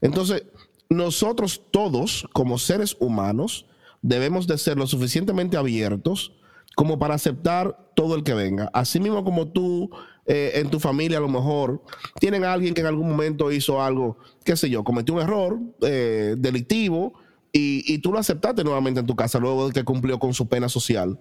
Entonces, 0.00 0.44
nosotros 0.88 1.62
todos, 1.70 2.26
como 2.32 2.58
seres 2.58 2.96
humanos, 3.00 3.66
debemos 4.00 4.46
de 4.46 4.56
ser 4.58 4.76
lo 4.78 4.86
suficientemente 4.86 5.56
abiertos 5.56 6.32
como 6.76 6.98
para 7.00 7.14
aceptar 7.14 7.90
todo 7.96 8.14
el 8.14 8.22
que 8.22 8.34
venga. 8.34 8.70
Así 8.72 9.00
mismo 9.00 9.24
como 9.24 9.48
tú 9.48 9.90
eh, 10.28 10.52
en 10.54 10.70
tu 10.70 10.78
familia 10.78 11.18
a 11.18 11.20
lo 11.22 11.28
mejor 11.28 11.82
tienen 12.20 12.44
a 12.44 12.52
alguien 12.52 12.74
que 12.74 12.82
en 12.82 12.86
algún 12.86 13.08
momento 13.08 13.50
hizo 13.50 13.82
algo, 13.82 14.18
qué 14.44 14.56
sé 14.56 14.68
yo, 14.68 14.84
cometió 14.84 15.14
un 15.14 15.22
error 15.22 15.58
eh, 15.80 16.34
delictivo 16.38 17.14
y 17.50 17.82
y, 17.92 17.98
tú 17.98 18.12
lo 18.12 18.18
aceptaste 18.18 18.62
nuevamente 18.62 19.00
en 19.00 19.06
tu 19.06 19.16
casa 19.16 19.38
luego 19.38 19.68
de 19.68 19.72
que 19.72 19.82
cumplió 19.82 20.18
con 20.18 20.34
su 20.34 20.48
pena 20.48 20.68
social. 20.68 21.18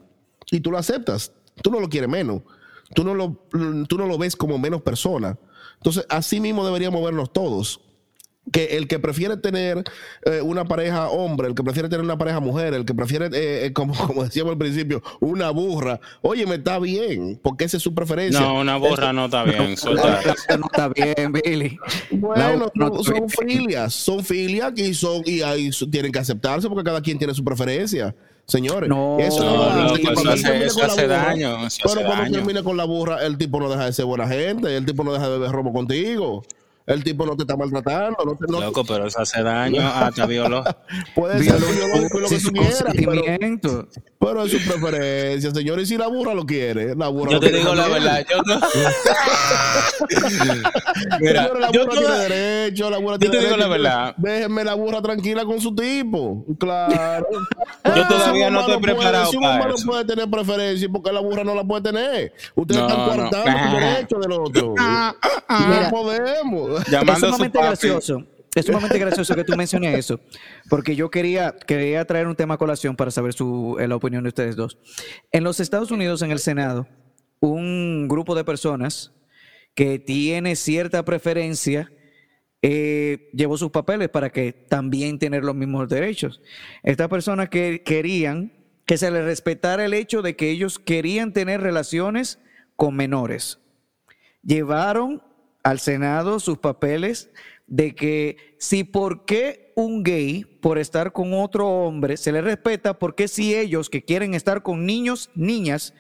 Y 0.52 0.60
tú 0.60 0.72
lo 0.72 0.78
aceptas. 0.78 1.32
Tú 1.63 1.72
no 1.72 1.80
lo 1.80 1.89
quieres 1.89 2.10
menos. 2.10 2.41
Tú 2.93 3.04
no 3.04 3.15
lo, 3.15 3.38
tú 3.88 3.98
no 3.98 4.06
lo 4.06 4.17
ves 4.17 4.36
como 4.36 4.58
menos 4.58 4.82
persona. 4.82 5.38
Entonces, 5.78 6.06
así 6.10 6.39
mismo 6.39 6.65
deberíamos 6.65 7.04
vernos 7.04 7.32
todos 7.32 7.82
que 8.51 8.77
el 8.77 8.88
que 8.88 8.99
prefiere 8.99 9.38
tener 9.38 9.83
eh, 10.25 10.41
una 10.41 10.65
pareja 10.65 11.10
hombre, 11.10 11.47
el 11.47 11.55
que 11.55 11.63
prefiere 11.63 11.89
tener 11.89 12.03
una 12.03 12.17
pareja 12.17 12.39
mujer, 12.39 12.73
el 12.73 12.86
que 12.86 12.93
prefiere, 12.93 13.27
eh, 13.27 13.65
eh, 13.65 13.73
como, 13.73 13.93
como 14.07 14.23
decíamos 14.23 14.51
al 14.51 14.57
principio, 14.57 15.01
una 15.19 15.49
burra, 15.49 15.99
oye, 16.21 16.45
me 16.45 16.55
está 16.55 16.79
bien, 16.79 17.39
porque 17.41 17.65
esa 17.65 17.77
es 17.77 17.83
su 17.83 17.93
preferencia. 17.93 18.39
No, 18.39 18.60
una 18.60 18.77
burra 18.77 19.13
no 19.13 19.25
está 19.25 19.43
bien. 19.43 19.75
no 19.86 20.65
está 20.65 20.89
bien, 20.89 21.31
Billy. 21.31 21.77
Bueno, 22.12 22.71
son 23.03 23.29
filias, 23.29 23.93
son 23.93 24.23
filias 24.23 24.71
y, 24.75 24.93
son, 24.93 25.21
y 25.25 25.41
ahí 25.41 25.69
tienen 25.91 26.12
que 26.12 26.19
aceptarse 26.19 26.67
porque 26.67 26.83
cada 26.83 27.01
quien 27.01 27.17
tiene 27.17 27.33
su 27.33 27.43
preferencia. 27.43 28.15
Señores, 28.45 28.88
no, 28.88 29.17
eso, 29.19 29.43
no, 29.43 29.93
eso 29.93 30.29
hace, 30.29 30.65
eso 30.65 30.81
hace 30.81 31.05
daño. 31.05 31.57
pero 31.83 32.05
cuando 32.05 32.31
termine 32.31 32.63
con 32.63 32.77
la 32.77 32.86
burra, 32.86 33.25
el 33.25 33.38
tipo 33.38 33.60
no 33.60 33.69
deja 33.69 33.83
de 33.83 33.91
ser 33.91 34.05
buena 34.05 34.25
gente, 34.25 34.73
el 34.73 34.86
tipo 34.86 35.03
no 35.03 35.12
deja 35.12 35.25
de 35.25 35.38
beber 35.38 35.51
robo 35.51 35.73
contigo 35.73 36.43
el 36.88 37.04
tipo 37.04 37.26
no 37.26 37.36
te 37.36 37.43
está 37.43 37.56
maltratando. 37.58 38.17
No 38.26 38.36
te, 38.36 38.47
no 38.52 38.62
Loco, 38.62 38.84
pero 38.86 39.06
eso 39.08 39.19
hace 39.19 39.43
daño 39.43 39.82
hasta 39.86 40.26
violó. 40.26 40.63
Puede 41.13 41.43
ser 41.43 41.60
biológico 41.60 42.19
lo 42.19 42.30
que 42.30 42.39
tú 42.39 42.52
quieras. 42.52 42.84
Pero, 42.95 43.88
pero, 44.19 44.43
es 44.43 44.52
su 44.52 44.58
preferencia, 44.60 45.52
señor. 45.54 45.80
Y 45.82 45.86
si 45.86 45.97
la 45.97 46.08
burra 46.08 46.34
lo 46.34 46.45
quiere, 46.45 46.95
la 46.95 47.10
burra 47.10 47.32
Yo 47.34 47.39
te 47.41 47.52
digo 47.52 47.76
la 47.76 47.88
verdad. 47.89 48.26
Yo 48.30 48.38
no... 48.43 48.60
Mira, 51.19 51.50
la 51.60 51.67
burra 51.71 51.89
tiene 51.91 52.17
derecho, 52.17 52.89
la 52.89 52.97
burra 53.00 53.15
yo 53.15 53.19
tiene 53.19 53.36
te 53.36 53.41
digo 53.43 53.58
derecho. 53.58 53.58
la 53.58 53.67
verdad. 53.67 54.15
Déjenme 54.17 54.63
la 54.63 54.73
burra 54.76 55.02
tranquila 55.02 55.43
con 55.43 55.60
su 55.60 55.76
tipo. 55.76 56.45
Claro. 56.58 57.28
yo 57.95 58.08
todavía 58.08 58.50
no 58.50 58.62
estoy 58.62 58.78
preparado 58.80 59.02
puede, 59.02 59.12
para 59.12 59.26
Si 59.26 59.36
un 59.38 59.43
humano 59.43 59.76
puede 59.86 60.06
tener 60.06 60.30
preferencia, 60.30 60.88
porque 60.89 61.12
la 61.12 61.19
burra 61.19 61.43
no 61.43 61.54
la 61.54 61.65
puede 61.65 61.82
tener. 61.84 62.32
Ustedes 62.56 62.80
No, 62.82 62.88
están 62.88 63.00
no. 63.00 63.06
coartando 63.13 63.78
el 63.78 63.84
derecho 63.84 64.19
del 64.19 64.32
otro. 64.32 64.73
no 64.78 65.89
podemos. 65.89 66.77
Es 66.88 67.20
sumamente 67.20 67.60
gracioso. 67.60 68.24
Es 68.56 68.66
sumamente 68.66 68.98
gracioso 68.98 69.36
que 69.36 69.44
tú 69.44 69.56
menciones 69.56 69.98
eso, 70.00 70.20
porque 70.68 70.96
yo 70.96 71.12
quería, 71.12 71.56
quería 71.68 72.06
traer 72.06 72.26
un 72.26 72.36
tema 72.36 72.56
a 72.56 72.58
colación 72.58 72.96
para 72.96 73.12
saber 73.12 73.34
su, 73.34 73.78
eh, 73.80 73.88
la 73.88 73.96
opinión 73.96 74.24
de 74.24 74.30
ustedes 74.30 74.56
dos. 74.56 74.80
En 75.32 75.44
los 75.44 75.60
Estados 75.60 75.92
Unidos, 75.92 76.24
en 76.24 76.32
el 76.32 76.40
Senado, 76.40 76.88
un 77.40 78.08
grupo 78.08 78.34
de 78.34 78.44
personas 78.44 79.12
que 79.76 80.00
tiene 80.00 80.56
cierta 80.56 81.06
preferencia 81.06 81.92
eh, 82.63 83.30
llevó 83.34 83.58
sus 83.58 83.70
papeles 83.70 84.10
para 84.10 84.32
que 84.32 84.52
también 84.52 85.20
tener 85.20 85.44
los 85.44 85.56
mismos 85.56 85.88
derechos. 85.88 86.42
Estas 86.82 87.08
personas 87.10 87.50
que 87.50 87.84
querían 87.84 88.52
que 88.88 88.98
se 88.98 89.12
les 89.12 89.24
respetara 89.24 89.86
el 89.86 89.94
hecho 89.94 90.22
de 90.22 90.36
que 90.36 90.50
ellos 90.50 90.80
querían 90.80 91.34
tener 91.34 91.62
relaciones 91.62 92.40
con 92.76 92.96
menores. 92.96 93.60
Llevaron 94.42 95.22
al 95.63 95.80
Senado 95.80 96.39
sus 96.39 96.58
papeles 96.58 97.30
de 97.67 97.93
que 97.93 98.38
si 98.58 98.84
por 98.84 99.26
qué 99.26 99.74
un 99.76 100.04
gay 100.04 100.46
por 100.62 100.78
estar 100.78 101.12
con 101.12 101.34
otro 101.34 101.67
hombre 101.67 102.17
se 102.17 102.32
le 102.32 102.41
respeta, 102.41 102.98
por 102.98 103.15
qué 103.15 103.28
si 103.28 103.54
ellos 103.56 103.89
que 103.89 104.04
quieren 104.04 104.34
estar 104.34 104.63
con 104.63 104.86
niños, 104.86 105.30
niñas, 105.36 105.93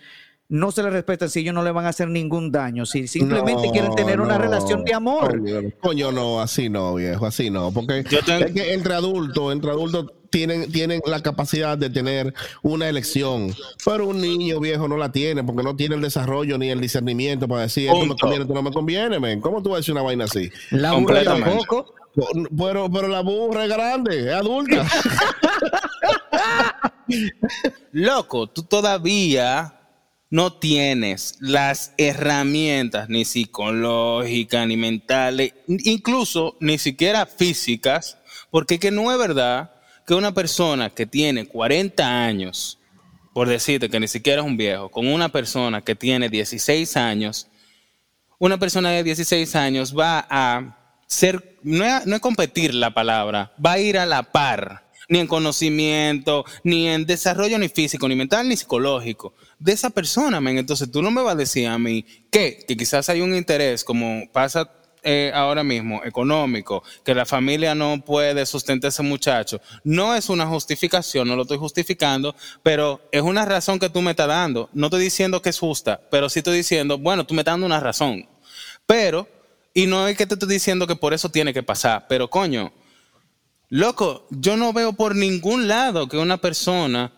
no 0.49 0.71
se 0.71 0.81
les 0.83 0.93
respeta 0.93 1.27
si 1.27 1.41
ellos 1.41 1.53
no 1.53 1.63
le 1.63 1.71
van 1.71 1.85
a 1.85 1.89
hacer 1.89 2.07
ningún 2.07 2.51
daño, 2.51 2.85
si 2.85 3.07
simplemente 3.07 3.67
No, 3.67 3.71
quieren 3.73 3.95
tener 3.95 4.21
una 4.21 4.37
relación 4.37 4.83
de 4.85 4.93
amor. 4.93 5.39
Coño, 5.39 5.61
coño, 5.81 6.11
no, 6.11 6.39
así 6.41 6.69
no, 6.69 6.95
viejo, 6.95 7.25
así 7.25 7.49
no. 7.49 7.71
Porque 7.71 8.03
Yo 8.09 8.21
tengo- 8.23 8.45
es 8.45 8.53
que 8.53 8.73
entre 8.73 8.93
adultos, 8.93 9.51
entre 9.51 9.71
adultos 9.71 10.07
tienen, 10.29 10.71
tienen 10.71 11.01
la 11.05 11.21
capacidad 11.21 11.77
de 11.77 11.89
tener 11.89 12.33
una 12.61 12.87
elección. 12.87 13.53
Pero 13.83 14.07
un 14.07 14.21
niño 14.21 14.59
viejo 14.61 14.87
no 14.87 14.95
la 14.97 15.11
tiene 15.11 15.43
porque 15.43 15.63
no 15.63 15.75
tiene 15.75 15.95
el 15.95 16.01
desarrollo 16.01 16.57
ni 16.57 16.69
el 16.69 16.79
discernimiento 16.79 17.47
para 17.47 17.63
decir 17.63 17.89
esto 17.89 18.05
me 18.05 18.15
conviene, 18.15 18.43
esto 18.43 18.53
no 18.53 18.63
me 18.63 18.71
conviene, 18.71 19.19
men. 19.19 19.41
¿Cómo 19.41 19.61
tú 19.61 19.69
vas 19.69 19.77
a 19.77 19.79
decir 19.79 19.93
una 19.93 20.03
vaina 20.03 20.25
así? 20.25 20.49
La 20.71 20.93
burra 20.93 21.23
tampoco. 21.23 21.93
Pero, 22.57 22.89
pero 22.89 23.07
la 23.09 23.21
burra 23.21 23.65
es 23.65 23.69
grande, 23.69 24.27
es 24.29 24.33
adulta. 24.33 24.85
Loco, 27.91 28.47
tú 28.47 28.63
todavía 28.63 29.76
no 30.29 30.53
tienes 30.53 31.37
las 31.39 31.93
herramientas 31.97 33.09
ni 33.09 33.25
psicológicas, 33.25 34.67
ni 34.67 34.75
mentales, 34.75 35.53
incluso 35.67 36.57
ni 36.59 36.77
siquiera 36.77 37.25
físicas, 37.25 38.17
porque 38.51 38.79
que 38.79 38.91
no 38.91 39.11
es 39.11 39.17
verdad 39.17 39.71
que 40.05 40.13
una 40.13 40.33
persona 40.33 40.89
que 40.89 41.05
tiene 41.05 41.47
40 41.47 42.25
años, 42.25 42.79
por 43.33 43.47
decirte 43.47 43.89
que 43.89 43.99
ni 43.99 44.07
siquiera 44.07 44.41
es 44.41 44.47
un 44.47 44.57
viejo, 44.57 44.89
con 44.89 45.07
una 45.07 45.29
persona 45.29 45.81
que 45.81 45.95
tiene 45.95 46.29
16 46.29 46.97
años, 46.97 47.47
una 48.39 48.57
persona 48.57 48.91
de 48.91 49.03
16 49.03 49.55
años 49.55 49.97
va 49.97 50.25
a 50.29 50.77
ser, 51.07 51.57
no 51.63 51.83
es, 51.83 52.05
no 52.05 52.15
es 52.15 52.21
competir 52.21 52.73
la 52.73 52.93
palabra, 52.93 53.53
va 53.63 53.73
a 53.73 53.79
ir 53.79 53.97
a 53.97 54.05
la 54.05 54.23
par, 54.23 54.86
ni 55.09 55.19
en 55.19 55.27
conocimiento, 55.27 56.45
ni 56.63 56.87
en 56.87 57.05
desarrollo 57.05 57.57
ni 57.57 57.69
físico, 57.69 58.07
ni 58.07 58.15
mental, 58.15 58.47
ni 58.47 58.57
psicológico, 58.57 59.33
de 59.59 59.73
esa 59.73 59.89
persona. 59.89 60.37
Entonces 60.49 60.91
tú 60.91 61.01
no 61.01 61.11
me 61.11 61.21
vas 61.21 61.33
a 61.33 61.37
decir 61.37 61.67
a 61.67 61.77
mí 61.77 62.05
que, 62.29 62.59
que 62.67 62.75
quizás 62.77 63.09
hay 63.09 63.21
un 63.21 63.35
interés, 63.35 63.83
como 63.83 64.23
pasa 64.31 64.69
eh, 65.09 65.31
ahora 65.33 65.63
mismo, 65.63 66.03
económico, 66.03 66.83
que 67.05 67.15
la 67.15 67.25
familia 67.25 67.73
no 67.73 68.03
puede 68.03 68.45
sustentar 68.45 68.87
a 68.87 68.89
ese 68.89 69.03
muchacho. 69.03 69.61
No 69.85 70.13
es 70.13 70.27
una 70.27 70.45
justificación, 70.47 71.27
no 71.27 71.35
lo 71.35 71.43
estoy 71.43 71.57
justificando, 71.57 72.35
pero 72.61 72.99
es 73.11 73.21
una 73.21 73.45
razón 73.45 73.79
que 73.79 73.89
tú 73.89 74.01
me 74.01 74.11
estás 74.11 74.27
dando. 74.27 74.69
No 74.73 74.87
estoy 74.87 75.03
diciendo 75.03 75.41
que 75.41 75.49
es 75.49 75.59
justa, 75.59 76.01
pero 76.11 76.29
sí 76.29 76.39
estoy 76.39 76.57
diciendo, 76.57 76.97
bueno, 76.97 77.25
tú 77.25 77.33
me 77.33 77.41
estás 77.41 77.53
dando 77.53 77.67
una 77.67 77.79
razón. 77.79 78.27
Pero, 78.85 79.29
y 79.73 79.85
no 79.85 80.07
es 80.07 80.17
que 80.17 80.25
te 80.25 80.33
estoy 80.33 80.49
diciendo 80.49 80.87
que 80.87 80.95
por 80.95 81.13
eso 81.13 81.29
tiene 81.29 81.53
que 81.53 81.63
pasar, 81.63 82.07
pero 82.09 82.29
coño, 82.29 82.73
loco, 83.69 84.25
yo 84.29 84.57
no 84.57 84.73
veo 84.73 84.93
por 84.93 85.15
ningún 85.15 85.67
lado 85.67 86.07
que 86.07 86.17
una 86.17 86.37
persona 86.37 87.11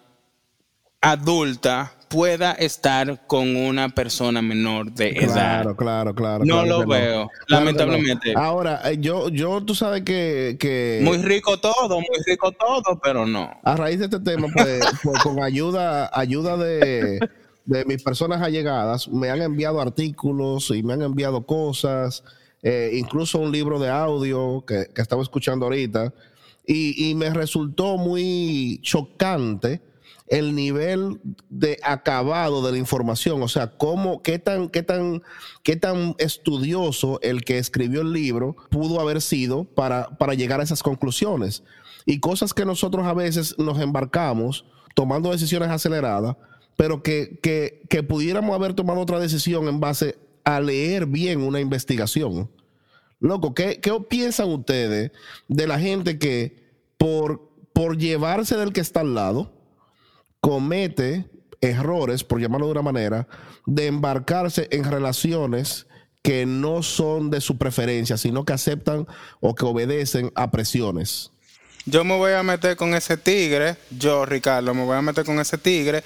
adulta 1.01 1.93
pueda 2.09 2.53
estar 2.53 3.27
con 3.27 3.55
una 3.55 3.89
persona 3.89 4.41
menor 4.41 4.91
de 4.91 5.09
edad. 5.09 5.62
Claro, 5.63 5.75
claro, 5.75 6.15
claro. 6.15 6.45
No 6.45 6.63
claro 6.63 6.79
lo 6.79 6.88
veo, 6.88 7.29
lamentablemente. 7.47 8.33
no. 8.33 8.39
Ahora, 8.39 8.81
eh, 8.85 8.97
yo, 8.99 9.29
yo, 9.29 9.63
tú 9.63 9.75
sabes 9.75 10.01
que, 10.01 10.57
que 10.59 10.99
Muy 11.03 11.19
rico 11.19 11.59
todo, 11.59 11.99
muy 11.99 12.17
rico 12.25 12.51
todo, 12.51 12.99
pero 13.01 13.25
no. 13.27 13.51
a 13.63 13.75
raíz 13.75 13.99
de 13.99 14.05
este 14.05 14.19
tema, 14.19 14.47
pues, 14.51 14.81
pues, 15.03 15.21
con 15.21 15.41
ayuda, 15.41 16.09
ayuda 16.12 16.57
de, 16.57 17.19
de 17.65 17.85
mis 17.85 18.01
personas 18.01 18.41
allegadas, 18.41 19.07
me 19.07 19.29
han 19.29 19.41
enviado 19.41 19.79
artículos 19.79 20.71
y 20.71 20.81
me 20.81 20.93
han 20.93 21.03
enviado 21.03 21.45
cosas, 21.45 22.23
eh, 22.63 22.89
incluso 22.93 23.38
un 23.38 23.51
libro 23.51 23.79
de 23.79 23.89
audio 23.89 24.63
que, 24.65 24.88
que 24.93 25.01
estaba 25.01 25.21
escuchando 25.21 25.67
ahorita, 25.67 26.12
y, 26.71 27.15
me 27.15 27.32
resultó 27.32 27.97
muy 27.97 28.79
chocante 28.84 29.82
el 30.27 30.53
nivel 30.53 31.19
de 31.49 31.79
acabado 31.82 32.62
de 32.62 32.71
la 32.73 32.77
información, 32.77 33.41
o 33.41 33.47
sea, 33.47 33.75
cómo, 33.75 34.21
qué 34.21 34.38
tan, 34.38 34.69
qué 34.69 34.84
tan, 34.84 35.23
qué 35.63 35.75
tan 35.75 36.13
estudioso 36.19 37.19
el 37.23 37.43
que 37.43 37.58
escribió 37.58 38.01
el 38.01 38.13
libro 38.13 38.55
pudo 38.69 39.01
haber 39.01 39.19
sido 39.23 39.63
para, 39.63 40.10
para 40.19 40.36
llegar 40.36 40.60
a 40.60 40.63
esas 40.63 40.84
conclusiones. 40.84 41.63
Y 42.05 42.19
cosas 42.19 42.53
que 42.53 42.65
nosotros 42.65 43.08
a 43.08 43.15
veces 43.15 43.58
nos 43.58 43.79
embarcamos 43.79 44.65
tomando 44.93 45.32
decisiones 45.32 45.69
aceleradas, 45.69 46.36
pero 46.77 47.01
que, 47.01 47.39
que, 47.41 47.82
que 47.89 48.03
pudiéramos 48.03 48.53
haber 48.53 48.75
tomado 48.75 48.99
otra 48.99 49.19
decisión 49.19 49.67
en 49.67 49.79
base 49.79 50.19
a 50.43 50.62
leer 50.62 51.08
bien 51.08 51.41
una 51.41 51.60
investigación. 51.60 52.47
Loco, 53.19 53.53
¿qué, 53.53 53.79
qué 53.82 53.91
piensan 54.10 54.49
ustedes 54.49 55.12
de 55.47 55.67
la 55.67 55.79
gente 55.79 56.17
que 56.17 56.69
por, 56.97 57.49
por 57.73 57.97
llevarse 57.97 58.55
del 58.58 58.73
que 58.73 58.82
está 58.82 59.01
al 59.01 59.13
lado, 59.13 59.53
comete 60.41 61.29
errores, 61.62 62.23
por 62.23 62.39
llamarlo 62.39 62.67
de 62.67 62.71
una 62.73 62.82
manera, 62.82 63.27
de 63.65 63.88
embarcarse 63.88 64.67
en 64.71 64.84
relaciones 64.86 65.88
que 66.21 66.45
no 66.45 66.84
son 66.84 67.29
de 67.29 67.41
su 67.41 67.58
preferencia, 67.58 68.17
sino 68.17 68.45
que 68.45 68.53
aceptan 68.53 69.08
o 69.39 69.55
que 69.55 69.65
obedecen 69.65 70.32
a 70.36 70.51
presiones. 70.51 71.32
Yo 71.86 72.03
me 72.03 72.17
voy 72.17 72.34
a 72.34 72.43
meter 72.43 72.75
con 72.75 72.93
ese 72.93 73.17
tigre, 73.17 73.77
yo 73.89 74.25
Ricardo, 74.25 74.73
me 74.73 74.84
voy 74.84 74.97
a 74.97 75.01
meter 75.01 75.25
con 75.25 75.39
ese 75.39 75.58
tigre, 75.58 76.03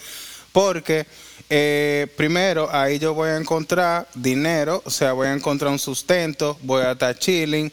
porque 0.54 1.06
eh, 1.50 2.08
primero 2.16 2.70
ahí 2.72 3.00
yo 3.00 3.14
voy 3.14 3.30
a 3.30 3.38
encontrar 3.38 4.08
dinero, 4.16 4.82
o 4.86 4.90
sea, 4.90 5.12
voy 5.12 5.28
a 5.28 5.34
encontrar 5.34 5.72
un 5.72 5.80
sustento, 5.80 6.58
voy 6.62 6.84
a 6.84 6.94
estar 6.94 7.18
chilling. 7.18 7.70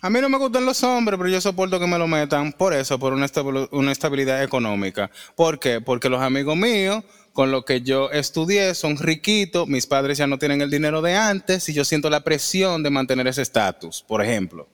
A 0.00 0.10
mí 0.10 0.20
no 0.20 0.28
me 0.28 0.38
gustan 0.38 0.64
los 0.64 0.82
hombres, 0.82 1.18
pero 1.18 1.28
yo 1.28 1.40
soporto 1.40 1.78
que 1.78 1.86
me 1.86 1.98
lo 1.98 2.08
metan 2.08 2.52
por 2.52 2.72
eso, 2.72 2.98
por 2.98 3.12
una, 3.12 3.26
una 3.70 3.92
estabilidad 3.92 4.42
económica. 4.42 5.10
¿Por 5.36 5.60
qué? 5.60 5.80
Porque 5.80 6.08
los 6.08 6.20
amigos 6.20 6.56
míos 6.56 7.04
con 7.32 7.50
los 7.50 7.64
que 7.64 7.82
yo 7.82 8.10
estudié 8.10 8.74
son 8.74 8.96
riquitos, 8.96 9.68
mis 9.68 9.86
padres 9.86 10.18
ya 10.18 10.26
no 10.26 10.38
tienen 10.38 10.60
el 10.60 10.70
dinero 10.70 11.02
de 11.02 11.14
antes 11.14 11.68
y 11.68 11.74
yo 11.74 11.84
siento 11.84 12.10
la 12.10 12.24
presión 12.24 12.82
de 12.82 12.90
mantener 12.90 13.26
ese 13.26 13.42
estatus, 13.42 14.02
por 14.02 14.22
ejemplo. 14.22 14.68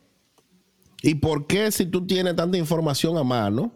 ¿Y 1.03 1.17
por 1.17 1.47
qué 1.47 1.71
si 1.71 1.87
tú 1.87 2.07
tienes 2.07 2.35
tanta 2.35 2.57
información 2.57 3.17
a 3.19 3.23
mano 3.23 3.73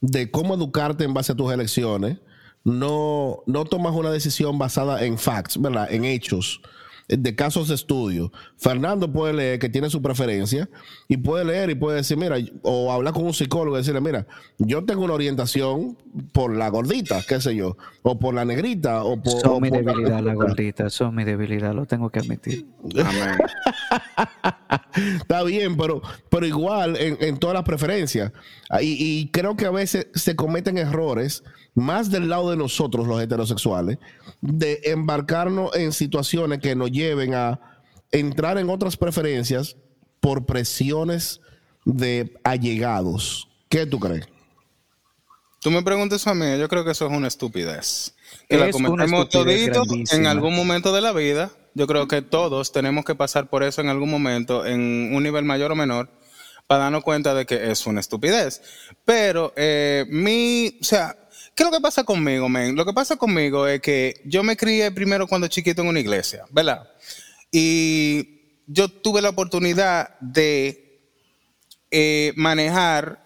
de 0.00 0.30
cómo 0.30 0.54
educarte 0.54 1.04
en 1.04 1.14
base 1.14 1.32
a 1.32 1.36
tus 1.36 1.52
elecciones, 1.52 2.18
no, 2.64 3.42
no 3.46 3.64
tomas 3.64 3.94
una 3.94 4.10
decisión 4.10 4.58
basada 4.58 5.04
en 5.04 5.18
facts, 5.18 5.60
¿verdad? 5.60 5.92
En 5.92 6.04
hechos 6.04 6.60
de 7.08 7.34
casos 7.34 7.68
de 7.68 7.74
estudio. 7.74 8.32
Fernando 8.56 9.12
puede 9.12 9.34
leer 9.34 9.58
que 9.58 9.68
tiene 9.68 9.90
su 9.90 10.00
preferencia 10.00 10.68
y 11.06 11.18
puede 11.18 11.44
leer 11.44 11.70
y 11.70 11.74
puede 11.74 11.98
decir, 11.98 12.16
mira, 12.16 12.36
o 12.62 12.92
hablar 12.92 13.12
con 13.12 13.24
un 13.26 13.34
psicólogo 13.34 13.76
y 13.76 13.80
decirle, 13.80 14.00
mira, 14.00 14.26
yo 14.58 14.84
tengo 14.84 15.04
una 15.04 15.14
orientación 15.14 15.98
por 16.32 16.56
la 16.56 16.68
gordita, 16.70 17.20
qué 17.28 17.40
sé 17.40 17.54
yo, 17.54 17.76
o 18.02 18.18
por 18.18 18.34
la 18.34 18.44
negrita, 18.44 19.04
o 19.04 19.22
por... 19.22 19.40
Son 19.40 19.60
mi 19.60 19.70
debilidad, 19.70 20.20
la, 20.20 20.34
gordita, 20.34 20.88
son 20.90 21.14
mi 21.14 21.24
debilidad, 21.24 21.74
lo 21.74 21.86
tengo 21.86 22.10
que 22.10 22.20
admitir. 22.20 22.66
Está 25.16 25.42
bien, 25.42 25.76
pero, 25.76 26.00
pero 26.30 26.46
igual 26.46 26.96
en, 26.96 27.36
todas 27.38 27.54
las 27.54 27.64
preferencias. 27.64 28.32
Ah, 28.70 28.82
y, 28.82 28.96
y 28.98 29.28
creo 29.30 29.56
que 29.56 29.66
a 29.66 29.70
veces 29.70 30.08
se 30.14 30.36
cometen 30.36 30.78
errores 30.78 31.42
más 31.74 32.10
del 32.10 32.28
lado 32.28 32.50
de 32.50 32.56
nosotros, 32.56 33.06
los 33.06 33.20
heterosexuales, 33.20 33.98
de 34.40 34.80
embarcarnos 34.84 35.74
en 35.76 35.92
situaciones 35.92 36.60
que 36.60 36.74
nos 36.76 36.90
lleven 36.90 37.34
a 37.34 37.60
entrar 38.12 38.58
en 38.58 38.70
otras 38.70 38.96
preferencias 38.96 39.76
por 40.20 40.46
presiones 40.46 41.40
de 41.84 42.32
allegados. 42.44 43.48
¿Qué 43.68 43.86
tú 43.86 43.98
crees? 43.98 44.26
Tú 45.60 45.70
me 45.70 45.82
preguntas 45.82 46.26
a 46.26 46.34
mí, 46.34 46.58
yo 46.58 46.68
creo 46.68 46.84
que 46.84 46.92
eso 46.92 47.06
es 47.06 47.12
una 47.12 47.26
estupidez. 47.26 48.14
Que 48.48 48.58
la 48.58 48.70
cometemos 48.70 49.28
todito 49.30 49.82
en 50.12 50.26
algún 50.26 50.54
momento 50.54 50.92
de 50.92 51.00
la 51.00 51.12
vida. 51.12 51.50
Yo 51.74 51.86
creo 51.86 52.06
que 52.06 52.22
todos 52.22 52.70
tenemos 52.70 53.04
que 53.04 53.14
pasar 53.14 53.48
por 53.48 53.62
eso 53.62 53.80
en 53.80 53.88
algún 53.88 54.10
momento, 54.10 54.66
en 54.66 55.10
un 55.14 55.22
nivel 55.22 55.44
mayor 55.44 55.72
o 55.72 55.74
menor, 55.74 56.10
para 56.66 56.84
darnos 56.84 57.02
cuenta 57.02 57.34
de 57.34 57.46
que 57.46 57.70
es 57.70 57.86
una 57.86 58.00
estupidez. 58.00 58.62
Pero 59.04 59.52
eh, 59.56 60.04
mi, 60.08 60.76
o 60.80 60.84
sea, 60.84 61.16
¿Qué 61.54 61.62
es 61.62 61.70
lo 61.70 61.76
que 61.76 61.80
pasa 61.80 62.02
conmigo, 62.02 62.48
men? 62.48 62.74
Lo 62.74 62.84
que 62.84 62.92
pasa 62.92 63.16
conmigo 63.16 63.66
es 63.68 63.80
que 63.80 64.20
yo 64.24 64.42
me 64.42 64.56
crié 64.56 64.90
primero 64.90 65.28
cuando 65.28 65.46
chiquito 65.46 65.82
en 65.82 65.88
una 65.88 66.00
iglesia, 66.00 66.44
¿verdad? 66.50 66.90
Y 67.52 68.62
yo 68.66 68.88
tuve 68.88 69.22
la 69.22 69.28
oportunidad 69.28 70.18
de 70.18 71.12
eh, 71.92 72.32
manejar 72.34 73.22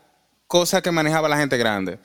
cosas 0.46 0.82
que 0.82 0.90
manejaba 0.90 1.28
la 1.28 1.38
gente 1.38 1.56
grande. 1.56 1.98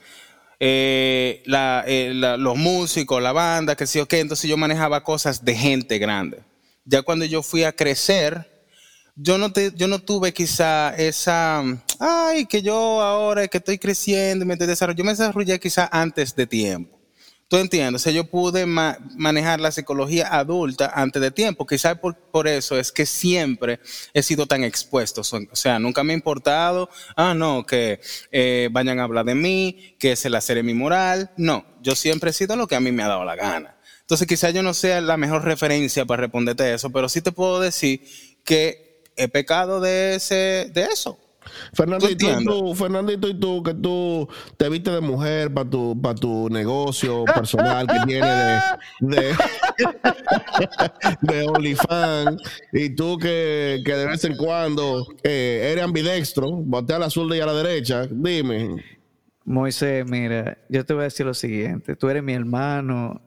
Eh, 0.59 1.43
eh, 1.45 2.11
los 2.13 2.57
músicos, 2.57 3.21
la 3.21 3.33
banda, 3.33 3.75
que 3.75 3.85
sí 3.85 3.99
o 3.99 4.05
qué. 4.05 4.21
Entonces 4.21 4.49
yo 4.49 4.55
manejaba 4.55 5.03
cosas 5.03 5.43
de 5.43 5.55
gente 5.55 5.97
grande. 5.97 6.39
Ya 6.85 7.01
cuando 7.01 7.25
yo 7.25 7.43
fui 7.43 7.65
a 7.65 7.73
crecer, 7.73 8.52
yo 9.15 9.37
no, 9.37 9.51
te, 9.51 9.71
yo 9.75 9.87
no 9.87 9.99
tuve 9.99 10.33
quizá 10.33 10.95
esa, 10.95 11.63
ay, 11.99 12.45
que 12.45 12.61
yo 12.61 13.01
ahora 13.01 13.47
que 13.47 13.59
estoy 13.59 13.77
creciendo, 13.77 14.45
me 14.45 14.55
desarrollando, 14.55 14.99
yo 14.99 15.05
me 15.05 15.11
desarrollé 15.11 15.59
quizá 15.59 15.89
antes 15.91 16.35
de 16.35 16.47
tiempo. 16.47 16.99
¿Tú 17.47 17.57
entiendes? 17.57 18.01
O 18.01 18.03
sea, 18.03 18.11
yo 18.11 18.23
pude 18.23 18.65
manejar 18.65 19.59
la 19.59 19.71
psicología 19.71 20.27
adulta 20.27 20.91
antes 20.95 21.21
de 21.21 21.29
tiempo. 21.29 21.67
Quizá 21.67 21.93
por, 21.93 22.17
por, 22.17 22.47
eso 22.47 22.79
es 22.79 22.91
que 22.91 23.05
siempre 23.05 23.79
he 24.11 24.23
sido 24.23 24.47
tan 24.47 24.63
expuesto. 24.63 25.21
O 25.21 25.55
sea, 25.55 25.77
nunca 25.77 26.03
me 26.03 26.13
ha 26.13 26.15
importado, 26.15 26.89
ah, 27.15 27.35
no, 27.35 27.63
que 27.63 27.99
eh, 28.31 28.69
vayan 28.71 28.99
a 28.99 29.03
hablar 29.03 29.25
de 29.25 29.35
mí, 29.35 29.95
que 29.99 30.15
se 30.15 30.31
la 30.31 30.41
seré 30.41 30.63
mi 30.63 30.73
moral. 30.73 31.29
No, 31.37 31.63
yo 31.83 31.95
siempre 31.95 32.31
he 32.31 32.33
sido 32.33 32.55
lo 32.55 32.65
que 32.65 32.75
a 32.75 32.79
mí 32.79 32.91
me 32.91 33.03
ha 33.03 33.09
dado 33.09 33.23
la 33.23 33.35
gana. 33.35 33.77
Entonces, 34.01 34.27
quizá 34.27 34.49
yo 34.49 34.63
no 34.63 34.73
sea 34.73 34.99
la 34.99 35.17
mejor 35.17 35.43
referencia 35.43 36.05
para 36.05 36.21
responderte 36.21 36.73
eso, 36.73 36.89
pero 36.89 37.07
sí 37.07 37.21
te 37.21 37.31
puedo 37.31 37.59
decir 37.59 38.01
que 38.43 38.92
he 39.15 39.27
pecado 39.27 39.79
de 39.79 40.15
ese, 40.15 40.71
de 40.73 40.83
eso. 40.83 41.17
Fernandito, 41.73 42.39
¿y 42.39 42.45
tú, 42.45 42.75
Fernandito, 42.75 43.27
y 43.27 43.33
tú, 43.33 43.63
que 43.63 43.73
tú 43.73 44.27
te 44.57 44.69
viste 44.69 44.91
de 44.91 45.01
mujer 45.01 45.53
para 45.53 45.69
tu, 45.69 45.99
para 45.99 46.15
tu 46.15 46.49
negocio 46.49 47.25
personal 47.25 47.87
que 47.87 47.99
tiene 48.05 48.27
de, 48.99 49.17
de, 49.17 49.35
de 51.21 51.47
OnlyFans, 51.47 52.41
y 52.71 52.89
tú 52.91 53.17
que, 53.17 53.81
que, 53.85 53.93
de 53.93 54.05
vez 54.07 54.23
en 54.23 54.37
cuando 54.37 55.05
eh, 55.23 55.69
eres 55.71 55.83
ambidextro, 55.83 56.51
botea 56.51 56.97
a 56.97 56.99
la 56.99 57.05
azul 57.07 57.33
y 57.35 57.39
a 57.39 57.45
la 57.45 57.53
derecha, 57.53 58.07
dime. 58.09 58.83
Moisés, 59.45 60.05
mira, 60.07 60.57
yo 60.69 60.85
te 60.85 60.93
voy 60.93 61.01
a 61.01 61.05
decir 61.05 61.25
lo 61.25 61.33
siguiente, 61.33 61.95
tú 61.95 62.09
eres 62.09 62.23
mi 62.23 62.33
hermano, 62.33 63.21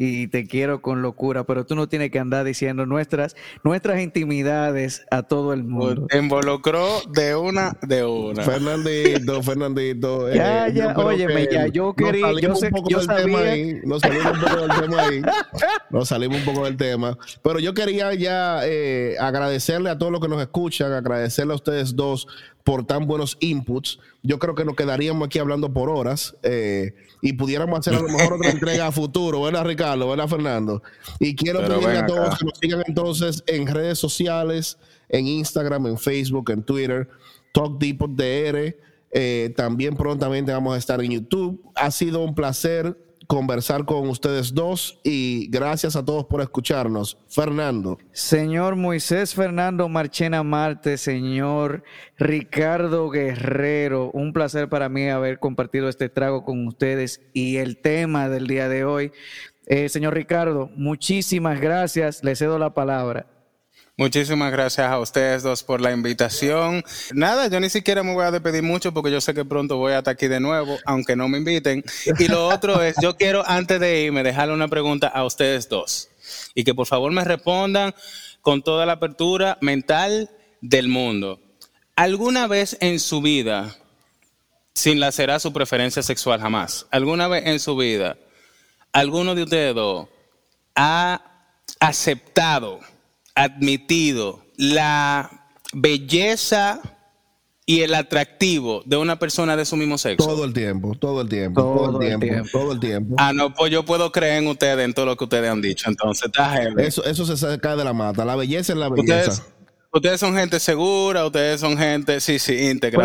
y 0.00 0.28
te 0.28 0.46
quiero 0.46 0.80
con 0.80 1.02
locura, 1.02 1.42
pero 1.42 1.66
tú 1.66 1.74
no 1.74 1.88
tienes 1.88 2.12
que 2.12 2.20
andar 2.20 2.44
diciendo 2.44 2.86
nuestras, 2.86 3.34
nuestras 3.64 4.00
intimidades 4.00 5.04
a 5.10 5.24
todo 5.24 5.52
el 5.52 5.64
mundo. 5.64 6.06
involucró 6.16 7.02
de 7.10 7.34
una, 7.34 7.76
de 7.82 8.04
una. 8.04 8.44
Fernandito, 8.44 9.42
Fernandito. 9.42 10.32
ya, 10.32 10.68
eh, 10.68 10.72
ya, 10.72 10.96
óyeme, 10.96 11.48
ya, 11.50 11.66
yo 11.66 11.94
quería, 11.94 12.32
yo 12.40 12.54
sé, 12.54 12.70
yo 12.88 13.02
sabía. 13.02 13.38
Ahí, 13.38 13.80
nos 13.84 14.00
salimos 14.00 14.32
un 14.32 14.40
poco 14.40 14.60
del 14.60 14.80
tema 14.80 15.02
ahí, 15.02 15.22
nos 15.90 16.08
salimos 16.08 16.38
un 16.38 16.44
poco 16.44 16.64
del 16.64 16.76
tema, 16.76 17.18
pero 17.42 17.58
yo 17.58 17.74
quería 17.74 18.14
ya 18.14 18.60
eh, 18.62 19.16
agradecerle 19.18 19.90
a 19.90 19.98
todos 19.98 20.12
los 20.12 20.20
que 20.20 20.28
nos 20.28 20.40
escuchan, 20.40 20.92
agradecerle 20.92 21.54
a 21.54 21.56
ustedes 21.56 21.96
dos 21.96 22.28
por 22.68 22.84
tan 22.84 23.06
buenos 23.06 23.38
inputs. 23.40 23.98
Yo 24.22 24.38
creo 24.38 24.54
que 24.54 24.62
nos 24.62 24.76
quedaríamos 24.76 25.24
aquí 25.24 25.38
hablando 25.38 25.72
por 25.72 25.88
horas. 25.88 26.36
Eh, 26.42 26.94
y 27.22 27.32
pudiéramos 27.32 27.78
hacer 27.78 27.94
a 27.94 28.02
lo 28.02 28.10
mejor 28.10 28.34
otra 28.34 28.50
entrega 28.50 28.88
a 28.88 28.92
futuro, 28.92 29.40
¿verdad, 29.40 29.64
Ricardo? 29.64 30.06
¿verdad, 30.06 30.28
Fernando? 30.28 30.82
Y 31.18 31.34
quiero 31.34 31.60
pedirle 31.60 31.96
a 31.96 32.04
todos 32.04 32.38
que 32.38 32.44
nos 32.44 32.58
sigan 32.58 32.82
entonces 32.86 33.42
en 33.46 33.66
redes 33.66 33.98
sociales, 33.98 34.76
en 35.08 35.26
Instagram, 35.26 35.86
en 35.86 35.96
Facebook, 35.96 36.50
en 36.50 36.62
Twitter, 36.62 37.08
Talk 37.52 37.78
DR. 37.78 38.76
Eh, 39.12 39.54
también 39.56 39.96
prontamente 39.96 40.52
vamos 40.52 40.74
a 40.74 40.76
estar 40.76 41.02
en 41.02 41.12
YouTube. 41.12 41.62
Ha 41.74 41.90
sido 41.90 42.20
un 42.20 42.34
placer 42.34 42.98
conversar 43.28 43.84
con 43.84 44.08
ustedes 44.08 44.54
dos 44.54 44.98
y 45.04 45.48
gracias 45.50 45.94
a 45.96 46.04
todos 46.04 46.24
por 46.24 46.40
escucharnos. 46.40 47.18
Fernando. 47.28 47.98
Señor 48.10 48.74
Moisés 48.74 49.34
Fernando 49.34 49.88
Marchena 49.88 50.42
Marte, 50.42 50.96
señor 50.96 51.84
Ricardo 52.16 53.10
Guerrero, 53.10 54.10
un 54.12 54.32
placer 54.32 54.70
para 54.70 54.88
mí 54.88 55.08
haber 55.10 55.38
compartido 55.38 55.90
este 55.90 56.08
trago 56.08 56.42
con 56.42 56.66
ustedes 56.66 57.20
y 57.34 57.58
el 57.58 57.76
tema 57.76 58.30
del 58.30 58.46
día 58.46 58.70
de 58.70 58.84
hoy. 58.84 59.12
Eh, 59.66 59.90
señor 59.90 60.14
Ricardo, 60.14 60.70
muchísimas 60.74 61.60
gracias, 61.60 62.24
le 62.24 62.34
cedo 62.34 62.58
la 62.58 62.72
palabra. 62.72 63.37
Muchísimas 63.98 64.52
gracias 64.52 64.88
a 64.88 65.00
ustedes 65.00 65.42
dos 65.42 65.64
por 65.64 65.80
la 65.80 65.90
invitación. 65.90 66.84
Nada, 67.12 67.48
yo 67.48 67.58
ni 67.58 67.68
siquiera 67.68 68.04
me 68.04 68.14
voy 68.14 68.24
a 68.24 68.30
despedir 68.30 68.62
mucho 68.62 68.94
porque 68.94 69.10
yo 69.10 69.20
sé 69.20 69.34
que 69.34 69.44
pronto 69.44 69.76
voy 69.76 69.92
a 69.92 69.98
estar 69.98 70.12
aquí 70.12 70.28
de 70.28 70.38
nuevo, 70.38 70.78
aunque 70.86 71.16
no 71.16 71.26
me 71.26 71.38
inviten. 71.38 71.82
Y 72.16 72.28
lo 72.28 72.46
otro 72.46 72.80
es, 72.80 72.94
yo 73.02 73.16
quiero 73.16 73.42
antes 73.44 73.80
de 73.80 74.02
irme 74.02 74.22
dejarle 74.22 74.54
una 74.54 74.68
pregunta 74.68 75.08
a 75.08 75.24
ustedes 75.24 75.68
dos 75.68 76.10
y 76.54 76.62
que 76.62 76.76
por 76.76 76.86
favor 76.86 77.10
me 77.10 77.24
respondan 77.24 77.92
con 78.40 78.62
toda 78.62 78.86
la 78.86 78.92
apertura 78.92 79.58
mental 79.62 80.30
del 80.60 80.86
mundo. 80.86 81.40
¿Alguna 81.96 82.46
vez 82.46 82.76
en 82.78 83.00
su 83.00 83.20
vida, 83.20 83.74
sin 84.74 85.00
lacerar 85.00 85.40
su 85.40 85.52
preferencia 85.52 86.04
sexual 86.04 86.40
jamás, 86.40 86.86
alguna 86.92 87.26
vez 87.26 87.46
en 87.46 87.58
su 87.58 87.76
vida, 87.76 88.16
alguno 88.92 89.34
de 89.34 89.42
ustedes 89.42 89.74
dos 89.74 90.06
ha 90.76 91.20
aceptado 91.80 92.78
admitido 93.38 94.44
la 94.56 95.52
belleza 95.72 96.80
y 97.66 97.82
el 97.82 97.94
atractivo 97.94 98.82
de 98.86 98.96
una 98.96 99.18
persona 99.18 99.56
de 99.56 99.64
su 99.64 99.76
mismo 99.76 99.98
sexo? 99.98 100.26
Todo 100.26 100.44
el 100.44 100.52
tiempo, 100.52 100.94
todo 100.98 101.20
el 101.20 101.28
tiempo, 101.28 101.60
todo, 101.62 102.00
el 102.00 102.18
tiempo, 102.18 102.48
todo 102.50 102.72
el 102.72 102.80
tiempo. 102.80 103.14
Ah, 103.18 103.32
no, 103.32 103.54
pues 103.54 103.70
yo 103.70 103.84
puedo 103.84 104.10
creer 104.10 104.42
en 104.42 104.48
ustedes, 104.48 104.84
en 104.84 104.94
todo 104.94 105.06
lo 105.06 105.16
que 105.16 105.24
ustedes 105.24 105.50
han 105.50 105.60
dicho. 105.60 105.88
Entonces, 105.88 106.26
está 106.26 106.62
Eso, 106.78 107.04
eso 107.04 107.36
se 107.36 107.58
cae 107.60 107.76
de 107.76 107.84
la 107.84 107.92
mata. 107.92 108.24
La 108.24 108.36
belleza 108.36 108.72
es 108.72 108.78
la 108.78 108.88
belleza. 108.88 109.44
Ustedes, 109.90 110.20
son 110.20 110.34
gente 110.34 110.60
segura, 110.60 111.24
ustedes 111.24 111.60
son 111.60 111.78
gente, 111.78 112.20
sí, 112.20 112.38
sí, 112.38 112.70
íntegra. 112.70 113.04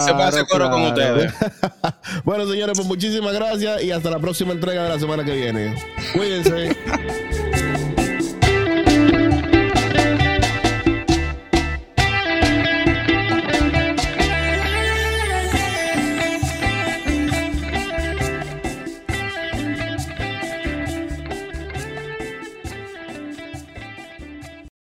se 0.00 0.12
pasa 0.12 0.44
coro 0.44 0.70
con 0.70 0.82
ustedes. 0.82 1.32
bueno, 2.24 2.46
señores, 2.46 2.76
pues 2.76 2.86
muchísimas 2.86 3.34
gracias 3.34 3.82
y 3.82 3.90
hasta 3.90 4.10
la 4.10 4.20
próxima 4.20 4.52
entrega 4.52 4.84
de 4.84 4.88
la 4.88 4.98
semana 5.00 5.24
que 5.24 5.34
viene. 5.34 5.74
Cuídense. 6.14 6.76